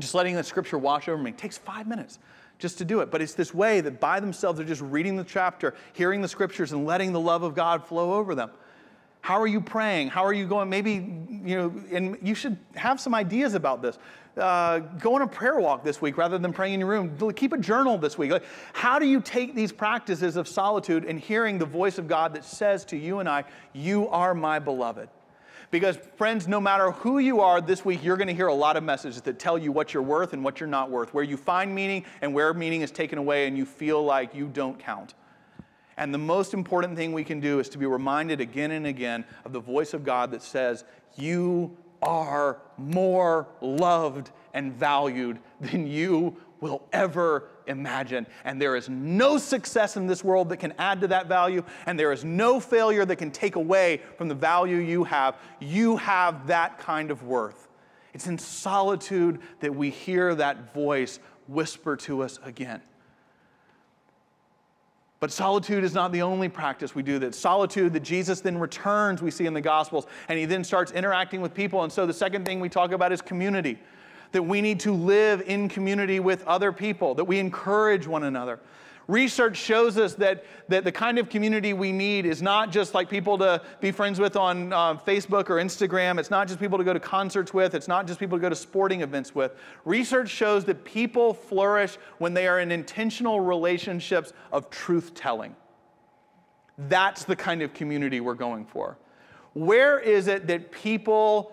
Just 0.00 0.14
letting 0.14 0.34
the 0.34 0.42
scripture 0.42 0.78
wash 0.78 1.08
over 1.08 1.22
me 1.22 1.30
it 1.30 1.38
takes 1.38 1.58
five 1.58 1.86
minutes 1.86 2.18
just 2.64 2.78
to 2.78 2.84
do 2.86 3.00
it. 3.00 3.10
But 3.10 3.20
it's 3.20 3.34
this 3.34 3.52
way 3.52 3.82
that 3.82 4.00
by 4.00 4.20
themselves 4.20 4.56
they're 4.56 4.66
just 4.66 4.80
reading 4.80 5.16
the 5.16 5.24
chapter, 5.24 5.74
hearing 5.92 6.22
the 6.22 6.28
scriptures, 6.28 6.72
and 6.72 6.86
letting 6.86 7.12
the 7.12 7.20
love 7.20 7.42
of 7.42 7.54
God 7.54 7.86
flow 7.86 8.14
over 8.14 8.34
them. 8.34 8.50
How 9.20 9.38
are 9.38 9.46
you 9.46 9.60
praying? 9.60 10.08
How 10.08 10.24
are 10.24 10.32
you 10.32 10.46
going? 10.46 10.70
Maybe, 10.70 10.92
you 11.44 11.56
know, 11.56 11.74
and 11.92 12.16
you 12.22 12.34
should 12.34 12.56
have 12.74 12.98
some 12.98 13.14
ideas 13.14 13.52
about 13.52 13.82
this. 13.82 13.98
Uh, 14.34 14.78
go 14.78 15.14
on 15.14 15.20
a 15.20 15.26
prayer 15.26 15.60
walk 15.60 15.84
this 15.84 16.00
week 16.00 16.16
rather 16.16 16.38
than 16.38 16.54
praying 16.54 16.72
in 16.72 16.80
your 16.80 16.88
room. 16.88 17.32
Keep 17.34 17.52
a 17.52 17.58
journal 17.58 17.98
this 17.98 18.16
week. 18.16 18.30
Like, 18.30 18.44
how 18.72 18.98
do 18.98 19.04
you 19.04 19.20
take 19.20 19.54
these 19.54 19.70
practices 19.70 20.36
of 20.36 20.48
solitude 20.48 21.04
and 21.04 21.20
hearing 21.20 21.58
the 21.58 21.66
voice 21.66 21.98
of 21.98 22.08
God 22.08 22.34
that 22.34 22.46
says 22.46 22.86
to 22.86 22.96
you 22.96 23.18
and 23.18 23.28
I, 23.28 23.44
You 23.74 24.08
are 24.08 24.34
my 24.34 24.58
beloved? 24.58 25.10
Because, 25.74 25.98
friends, 26.14 26.46
no 26.46 26.60
matter 26.60 26.92
who 26.92 27.18
you 27.18 27.40
are 27.40 27.60
this 27.60 27.84
week, 27.84 28.04
you're 28.04 28.16
going 28.16 28.28
to 28.28 28.32
hear 28.32 28.46
a 28.46 28.54
lot 28.54 28.76
of 28.76 28.84
messages 28.84 29.20
that 29.22 29.40
tell 29.40 29.58
you 29.58 29.72
what 29.72 29.92
you're 29.92 30.04
worth 30.04 30.32
and 30.32 30.44
what 30.44 30.60
you're 30.60 30.68
not 30.68 30.88
worth, 30.88 31.12
where 31.12 31.24
you 31.24 31.36
find 31.36 31.74
meaning 31.74 32.04
and 32.22 32.32
where 32.32 32.54
meaning 32.54 32.82
is 32.82 32.92
taken 32.92 33.18
away 33.18 33.48
and 33.48 33.58
you 33.58 33.66
feel 33.66 34.00
like 34.00 34.36
you 34.36 34.46
don't 34.46 34.78
count. 34.78 35.14
And 35.96 36.14
the 36.14 36.18
most 36.18 36.54
important 36.54 36.94
thing 36.94 37.12
we 37.12 37.24
can 37.24 37.40
do 37.40 37.58
is 37.58 37.68
to 37.70 37.78
be 37.78 37.86
reminded 37.86 38.40
again 38.40 38.70
and 38.70 38.86
again 38.86 39.24
of 39.44 39.52
the 39.52 39.58
voice 39.58 39.94
of 39.94 40.04
God 40.04 40.30
that 40.30 40.42
says, 40.42 40.84
You 41.16 41.76
are 42.00 42.60
more 42.78 43.48
loved 43.60 44.30
and 44.52 44.72
valued 44.72 45.40
than 45.60 45.88
you 45.88 46.36
will 46.60 46.86
ever 46.92 47.48
imagine. 47.66 48.26
And 48.44 48.60
there 48.60 48.76
is 48.76 48.88
no 48.88 49.38
success 49.38 49.96
in 49.96 50.06
this 50.06 50.22
world 50.22 50.48
that 50.50 50.58
can 50.58 50.72
add 50.78 51.00
to 51.00 51.08
that 51.08 51.26
value, 51.26 51.62
and 51.86 51.98
there 51.98 52.12
is 52.12 52.24
no 52.24 52.60
failure 52.60 53.04
that 53.04 53.16
can 53.16 53.30
take 53.30 53.56
away 53.56 54.00
from 54.16 54.28
the 54.28 54.34
value 54.34 54.76
you 54.76 55.04
have. 55.04 55.36
You 55.60 55.96
have 55.96 56.46
that 56.46 56.78
kind 56.78 57.10
of 57.10 57.22
worth. 57.24 57.68
It's 58.12 58.26
in 58.26 58.38
solitude 58.38 59.40
that 59.60 59.74
we 59.74 59.90
hear 59.90 60.34
that 60.36 60.72
voice 60.72 61.18
whisper 61.48 61.96
to 61.96 62.22
us 62.22 62.38
again. 62.44 62.80
But 65.20 65.32
solitude 65.32 65.84
is 65.84 65.94
not 65.94 66.12
the 66.12 66.22
only 66.22 66.50
practice 66.50 66.94
we 66.94 67.02
do 67.02 67.18
that. 67.20 67.34
Solitude 67.34 67.94
that 67.94 68.02
Jesus 68.02 68.40
then 68.40 68.58
returns, 68.58 69.22
we 69.22 69.30
see 69.30 69.46
in 69.46 69.54
the 69.54 69.60
Gospels, 69.60 70.06
and 70.28 70.38
he 70.38 70.44
then 70.44 70.62
starts 70.62 70.92
interacting 70.92 71.40
with 71.40 71.54
people. 71.54 71.82
And 71.82 71.90
so 71.90 72.04
the 72.04 72.12
second 72.12 72.44
thing 72.44 72.60
we 72.60 72.68
talk 72.68 72.92
about 72.92 73.10
is 73.10 73.22
community 73.22 73.78
that 74.34 74.42
we 74.42 74.60
need 74.60 74.80
to 74.80 74.92
live 74.92 75.42
in 75.46 75.68
community 75.68 76.18
with 76.18 76.44
other 76.44 76.72
people, 76.72 77.14
that 77.14 77.22
we 77.22 77.38
encourage 77.38 78.04
one 78.08 78.24
another. 78.24 78.58
Research 79.06 79.56
shows 79.56 79.96
us 79.96 80.14
that, 80.14 80.44
that 80.66 80.82
the 80.82 80.90
kind 80.90 81.20
of 81.20 81.28
community 81.28 81.72
we 81.72 81.92
need 81.92 82.26
is 82.26 82.42
not 82.42 82.72
just 82.72 82.94
like 82.94 83.08
people 83.08 83.38
to 83.38 83.62
be 83.80 83.92
friends 83.92 84.18
with 84.18 84.34
on 84.34 84.72
uh, 84.72 84.96
Facebook 84.96 85.50
or 85.50 85.56
Instagram. 85.56 86.18
It's 86.18 86.32
not 86.32 86.48
just 86.48 86.58
people 86.58 86.78
to 86.78 86.84
go 86.84 86.92
to 86.92 86.98
concerts 86.98 87.54
with. 87.54 87.76
It's 87.76 87.86
not 87.86 88.08
just 88.08 88.18
people 88.18 88.36
to 88.36 88.42
go 88.42 88.48
to 88.48 88.56
sporting 88.56 89.02
events 89.02 89.36
with. 89.36 89.52
Research 89.84 90.30
shows 90.30 90.64
that 90.64 90.84
people 90.84 91.32
flourish 91.32 91.96
when 92.18 92.34
they 92.34 92.48
are 92.48 92.58
in 92.58 92.72
intentional 92.72 93.38
relationships 93.38 94.32
of 94.50 94.68
truth 94.68 95.14
telling. 95.14 95.54
That's 96.76 97.22
the 97.22 97.36
kind 97.36 97.62
of 97.62 97.72
community 97.72 98.20
we're 98.20 98.34
going 98.34 98.66
for. 98.66 98.98
Where 99.52 100.00
is 100.00 100.26
it 100.26 100.48
that 100.48 100.72
people 100.72 101.52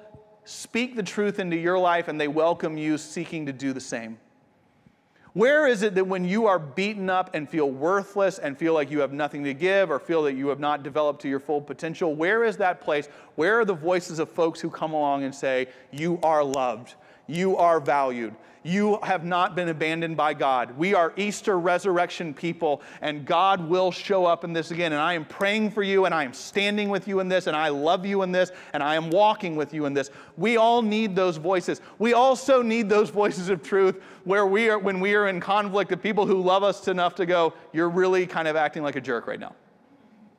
speak 0.52 0.96
the 0.96 1.04
truth 1.04 1.40
into 1.40 1.56
your 1.56 1.80
life 1.80 2.08
and 2.08 2.20
they 2.20 2.28
welcome 2.28 2.78
you 2.78 2.98
seeking 2.98 3.46
to 3.46 3.54
do 3.54 3.74
the 3.74 3.82
same? 3.82 4.18
Where 5.34 5.66
is 5.66 5.82
it 5.82 5.96
that 5.96 6.06
when 6.06 6.26
you 6.26 6.48
are 6.48 6.60
beaten 6.60 7.10
up 7.10 7.34
and 7.34 7.50
feel 7.50 7.72
worthless 7.72 8.38
and 8.38 8.58
feel 8.58 8.74
like 8.74 8.92
you 8.92 9.00
have 9.00 9.14
nothing 9.14 9.46
to 9.46 9.54
give 9.54 9.90
or 9.90 9.98
feel 9.98 10.24
that 10.24 10.34
you 10.34 10.50
have 10.50 10.60
not 10.60 10.84
developed 10.84 11.22
to 11.22 11.30
your 11.30 11.40
full 11.40 11.62
potential, 11.62 12.14
where 12.14 12.44
is 12.44 12.58
that 12.58 12.82
place? 12.82 13.08
Where 13.36 13.58
are 13.60 13.66
the 13.66 13.74
voices 13.74 14.20
of 14.20 14.30
folks 14.30 14.60
who 14.60 14.70
come 14.70 14.92
along 14.92 15.24
and 15.24 15.34
say, 15.34 15.68
You 15.90 16.20
are 16.22 16.44
loved, 16.44 16.96
you 17.28 17.56
are 17.56 17.80
valued, 17.80 18.36
you 18.64 19.00
have 19.02 19.24
not 19.24 19.56
been 19.56 19.70
abandoned 19.70 20.16
by 20.16 20.34
God. 20.34 20.78
We 20.78 20.94
are 20.94 21.14
Easter 21.16 21.58
resurrection 21.60 22.34
people, 22.34 22.82
and 23.02 23.26
God 23.26 23.68
will 23.68 23.92
show 23.92 24.26
up 24.26 24.44
in 24.44 24.54
this 24.54 24.70
again. 24.72 24.92
And 24.94 25.02
I 25.02 25.14
am 25.14 25.26
praying 25.26 25.72
for 25.72 25.82
you, 25.82 26.06
and 26.06 26.14
I 26.14 26.24
am 26.24 26.34
standing 26.34 26.90
with 26.90 27.08
you 27.08 27.20
in 27.20 27.28
this, 27.28 27.48
and 27.48 27.56
I 27.56 27.70
love 27.70 28.06
you 28.06 28.22
in 28.22 28.32
this, 28.32 28.52
and 28.74 28.84
I 28.84 28.96
am 28.96 29.10
walking 29.10 29.56
with 29.56 29.74
you 29.74 29.86
in 29.86 29.94
this. 29.94 30.12
We 30.38 30.58
all 30.58 30.82
need 30.82 31.16
those 31.16 31.38
voices. 31.38 31.82
We 31.98 32.14
also 32.14 32.62
need 32.62 32.88
those 32.88 33.10
voices 33.10 33.50
of 33.50 33.64
truth 33.64 34.02
where 34.26 34.46
we 34.46 34.70
are, 34.70 34.78
when 34.78 35.00
we 35.00 35.16
are 35.16 35.28
in 35.28 35.40
conflict, 35.40 35.90
the 35.90 35.98
people 35.98 36.28
who 36.28 36.42
love 36.42 36.62
us 36.62 36.88
enough 36.88 37.16
to 37.16 37.26
go, 37.26 37.54
You're 37.74 37.90
really 37.90 38.28
kind 38.28 38.48
of 38.48 38.56
acting 38.56 38.84
like 38.84 38.96
a 38.96 39.02
jerk 39.02 39.26
right 39.26 39.40
now. 39.40 39.56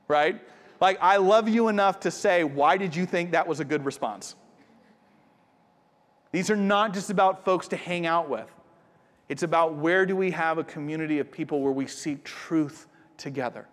Right? 0.06 0.40
Like, 0.80 0.98
I 1.00 1.16
love 1.16 1.48
you 1.48 1.68
enough 1.68 2.00
to 2.00 2.10
say, 2.10 2.44
Why 2.44 2.76
did 2.76 2.94
you 2.94 3.04
think 3.04 3.32
that 3.32 3.48
was 3.48 3.58
a 3.58 3.64
good 3.64 3.84
response? 3.84 4.36
These 6.32 6.50
are 6.50 6.56
not 6.56 6.94
just 6.94 7.10
about 7.10 7.44
folks 7.44 7.68
to 7.68 7.76
hang 7.76 8.06
out 8.06 8.28
with. 8.28 8.50
It's 9.28 9.42
about 9.42 9.74
where 9.74 10.04
do 10.04 10.16
we 10.16 10.30
have 10.32 10.58
a 10.58 10.64
community 10.64 11.18
of 11.18 11.30
people 11.30 11.60
where 11.60 11.72
we 11.72 11.86
seek 11.86 12.24
truth 12.24 12.88
together. 13.16 13.68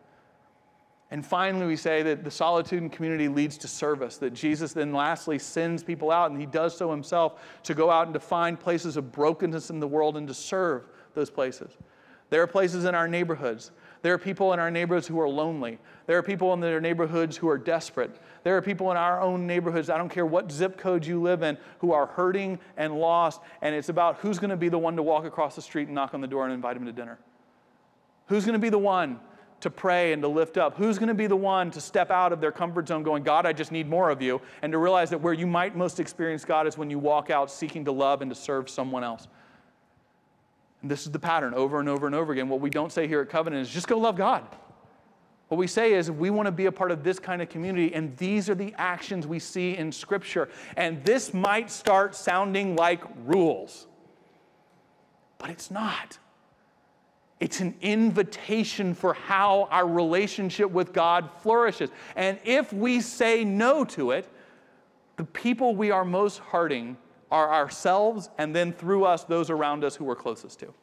And 1.12 1.26
finally, 1.26 1.65
we 1.65 1.76
say 1.76 2.04
that 2.04 2.24
the 2.24 2.30
solitude 2.30 2.84
and 2.84 2.91
community 2.91 3.28
leads 3.28 3.58
to 3.60 3.67
service, 3.67 4.17
that 4.17 4.34
Jesus 4.34 4.74
then 4.74 4.93
lastly 4.93 5.39
sends 5.39 5.84
people 5.84 6.12
out, 6.12 6.30
and 6.30 6.39
he 6.39 6.45
does 6.45 6.78
so 6.78 6.91
himself, 6.91 7.41
to 7.63 7.74
go 7.74 7.89
out 7.89 8.06
and 8.06 8.13
to 8.13 8.19
find 8.19 8.60
places 8.60 8.95
of 8.95 9.12
brokenness 9.12 9.72
in 9.72 9.80
the 9.80 9.88
world 9.88 10.17
and 10.17 10.28
to 10.28 10.34
serve 10.36 10.84
those 11.15 11.32
places. 11.32 11.72
There 12.30 12.43
are 12.43 12.48
places 12.48 12.86
in 12.86 12.93
our 12.93 13.08
neighborhoods. 13.08 13.72
There 14.01 14.13
are 14.13 14.17
people 14.17 14.53
in 14.53 14.59
our 14.59 14.71
neighborhoods 14.71 15.07
who 15.07 15.19
are 15.19 15.27
lonely. 15.27 15.77
There 16.07 16.17
are 16.17 16.23
people 16.23 16.53
in 16.53 16.62
their 16.62 16.79
neighborhoods 16.79 17.35
who 17.35 17.49
are 17.49 17.57
desperate. 17.57 18.19
There 18.43 18.55
are 18.55 18.62
people 18.62 18.89
in 18.91 18.97
our 18.97 19.19
own 19.19 19.45
neighborhoods, 19.45 19.89
I 19.89 19.97
don't 19.97 20.09
care 20.09 20.25
what 20.25 20.51
zip 20.51 20.77
code 20.77 21.05
you 21.05 21.21
live 21.21 21.43
in, 21.43 21.57
who 21.79 21.91
are 21.91 22.05
hurting 22.05 22.59
and 22.77 22.97
lost. 22.97 23.41
And 23.62 23.75
it's 23.75 23.89
about 23.89 24.17
who's 24.17 24.39
going 24.39 24.51
to 24.51 24.57
be 24.57 24.69
the 24.69 24.77
one 24.77 24.95
to 24.95 25.03
walk 25.03 25.25
across 25.25 25.55
the 25.55 25.62
street 25.62 25.88
and 25.88 25.95
knock 25.95 26.13
on 26.13 26.21
the 26.21 26.27
door 26.27 26.45
and 26.45 26.53
invite 26.53 26.75
them 26.75 26.85
to 26.85 26.93
dinner. 26.93 27.19
Who's 28.27 28.45
going 28.45 28.53
to 28.53 28.59
be 28.59 28.69
the 28.69 28.79
one 28.79 29.19
to 29.59 29.69
pray 29.69 30.13
and 30.13 30.21
to 30.21 30.27
lift 30.27 30.57
up? 30.57 30.77
Who's 30.77 30.97
going 30.97 31.09
to 31.09 31.13
be 31.13 31.27
the 31.27 31.35
one 31.35 31.69
to 31.71 31.81
step 31.81 32.12
out 32.12 32.31
of 32.31 32.39
their 32.39 32.51
comfort 32.51 32.88
zone 32.88 33.03
going, 33.03 33.23
God, 33.23 33.45
I 33.45 33.51
just 33.51 33.71
need 33.71 33.89
more 33.89 34.09
of 34.09 34.21
you? 34.21 34.39
And 34.62 34.71
to 34.71 34.77
realize 34.77 35.09
that 35.09 35.19
where 35.19 35.33
you 35.33 35.47
might 35.47 35.75
most 35.75 35.99
experience 35.99 36.45
God 36.45 36.67
is 36.67 36.77
when 36.77 36.89
you 36.89 36.99
walk 36.99 37.29
out 37.29 37.51
seeking 37.51 37.83
to 37.85 37.91
love 37.91 38.21
and 38.21 38.31
to 38.31 38.35
serve 38.35 38.69
someone 38.69 39.03
else. 39.03 39.27
And 40.81 40.89
this 40.89 41.05
is 41.05 41.11
the 41.11 41.19
pattern 41.19 41.53
over 41.53 41.79
and 41.79 41.89
over 41.89 42.05
and 42.05 42.15
over 42.15 42.31
again. 42.31 42.49
What 42.49 42.61
we 42.61 42.69
don't 42.69 42.91
say 42.91 43.07
here 43.07 43.21
at 43.21 43.29
Covenant 43.29 43.61
is 43.61 43.69
just 43.69 43.87
go 43.87 43.97
love 43.97 44.15
God. 44.15 44.43
What 45.49 45.57
we 45.57 45.67
say 45.67 45.93
is 45.93 46.11
we 46.11 46.29
want 46.29 46.45
to 46.45 46.51
be 46.51 46.67
a 46.67 46.71
part 46.71 46.91
of 46.91 47.03
this 47.03 47.17
kind 47.17 47.41
of 47.41 47.49
community, 47.49 47.93
and 47.93 48.15
these 48.17 48.49
are 48.49 48.55
the 48.55 48.73
actions 48.77 49.25
we 49.25 49.39
see 49.39 49.75
in 49.75 49.91
Scripture. 49.91 50.47
And 50.77 51.03
this 51.03 51.33
might 51.33 51.71
start 51.71 52.15
sounding 52.15 52.75
like 52.75 53.01
rules, 53.25 53.87
but 55.39 55.49
it's 55.49 55.71
not. 55.71 56.19
It's 57.39 57.61
an 57.61 57.73
invitation 57.81 58.93
for 58.93 59.13
how 59.15 59.67
our 59.71 59.87
relationship 59.87 60.69
with 60.69 60.93
God 60.93 61.29
flourishes. 61.41 61.89
And 62.15 62.37
if 62.43 62.71
we 62.71 63.01
say 63.01 63.43
no 63.43 63.83
to 63.85 64.11
it, 64.11 64.27
the 65.15 65.23
people 65.23 65.75
we 65.75 65.89
are 65.89 66.05
most 66.05 66.39
hurting 66.39 66.95
are 67.31 67.51
ourselves, 67.53 68.29
and 68.37 68.55
then 68.55 68.73
through 68.73 69.05
us, 69.05 69.23
those 69.23 69.49
around 69.49 69.83
us 69.83 69.95
who 69.95 70.05
we're 70.05 70.15
closest 70.15 70.59
to. 70.59 70.73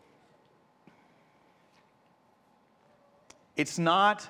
It's 3.57 3.79
not 3.79 4.29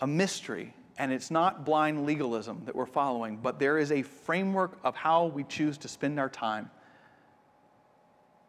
a 0.00 0.06
mystery 0.06 0.74
and 0.98 1.12
it's 1.12 1.30
not 1.30 1.64
blind 1.64 2.06
legalism 2.06 2.62
that 2.66 2.76
we're 2.76 2.86
following, 2.86 3.36
but 3.36 3.58
there 3.58 3.78
is 3.78 3.90
a 3.90 4.02
framework 4.02 4.78
of 4.84 4.94
how 4.94 5.26
we 5.26 5.42
choose 5.44 5.78
to 5.78 5.88
spend 5.88 6.20
our 6.20 6.28
time 6.28 6.70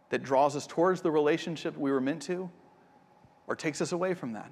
that 0.09 0.23
draws 0.23 0.55
us 0.55 0.67
towards 0.67 1.01
the 1.01 1.09
relationship 1.09 1.75
we 1.77 1.91
were 1.91 2.01
meant 2.01 2.21
to 2.21 2.49
or 3.47 3.55
takes 3.55 3.81
us 3.81 3.91
away 3.91 4.13
from 4.13 4.33
that. 4.33 4.51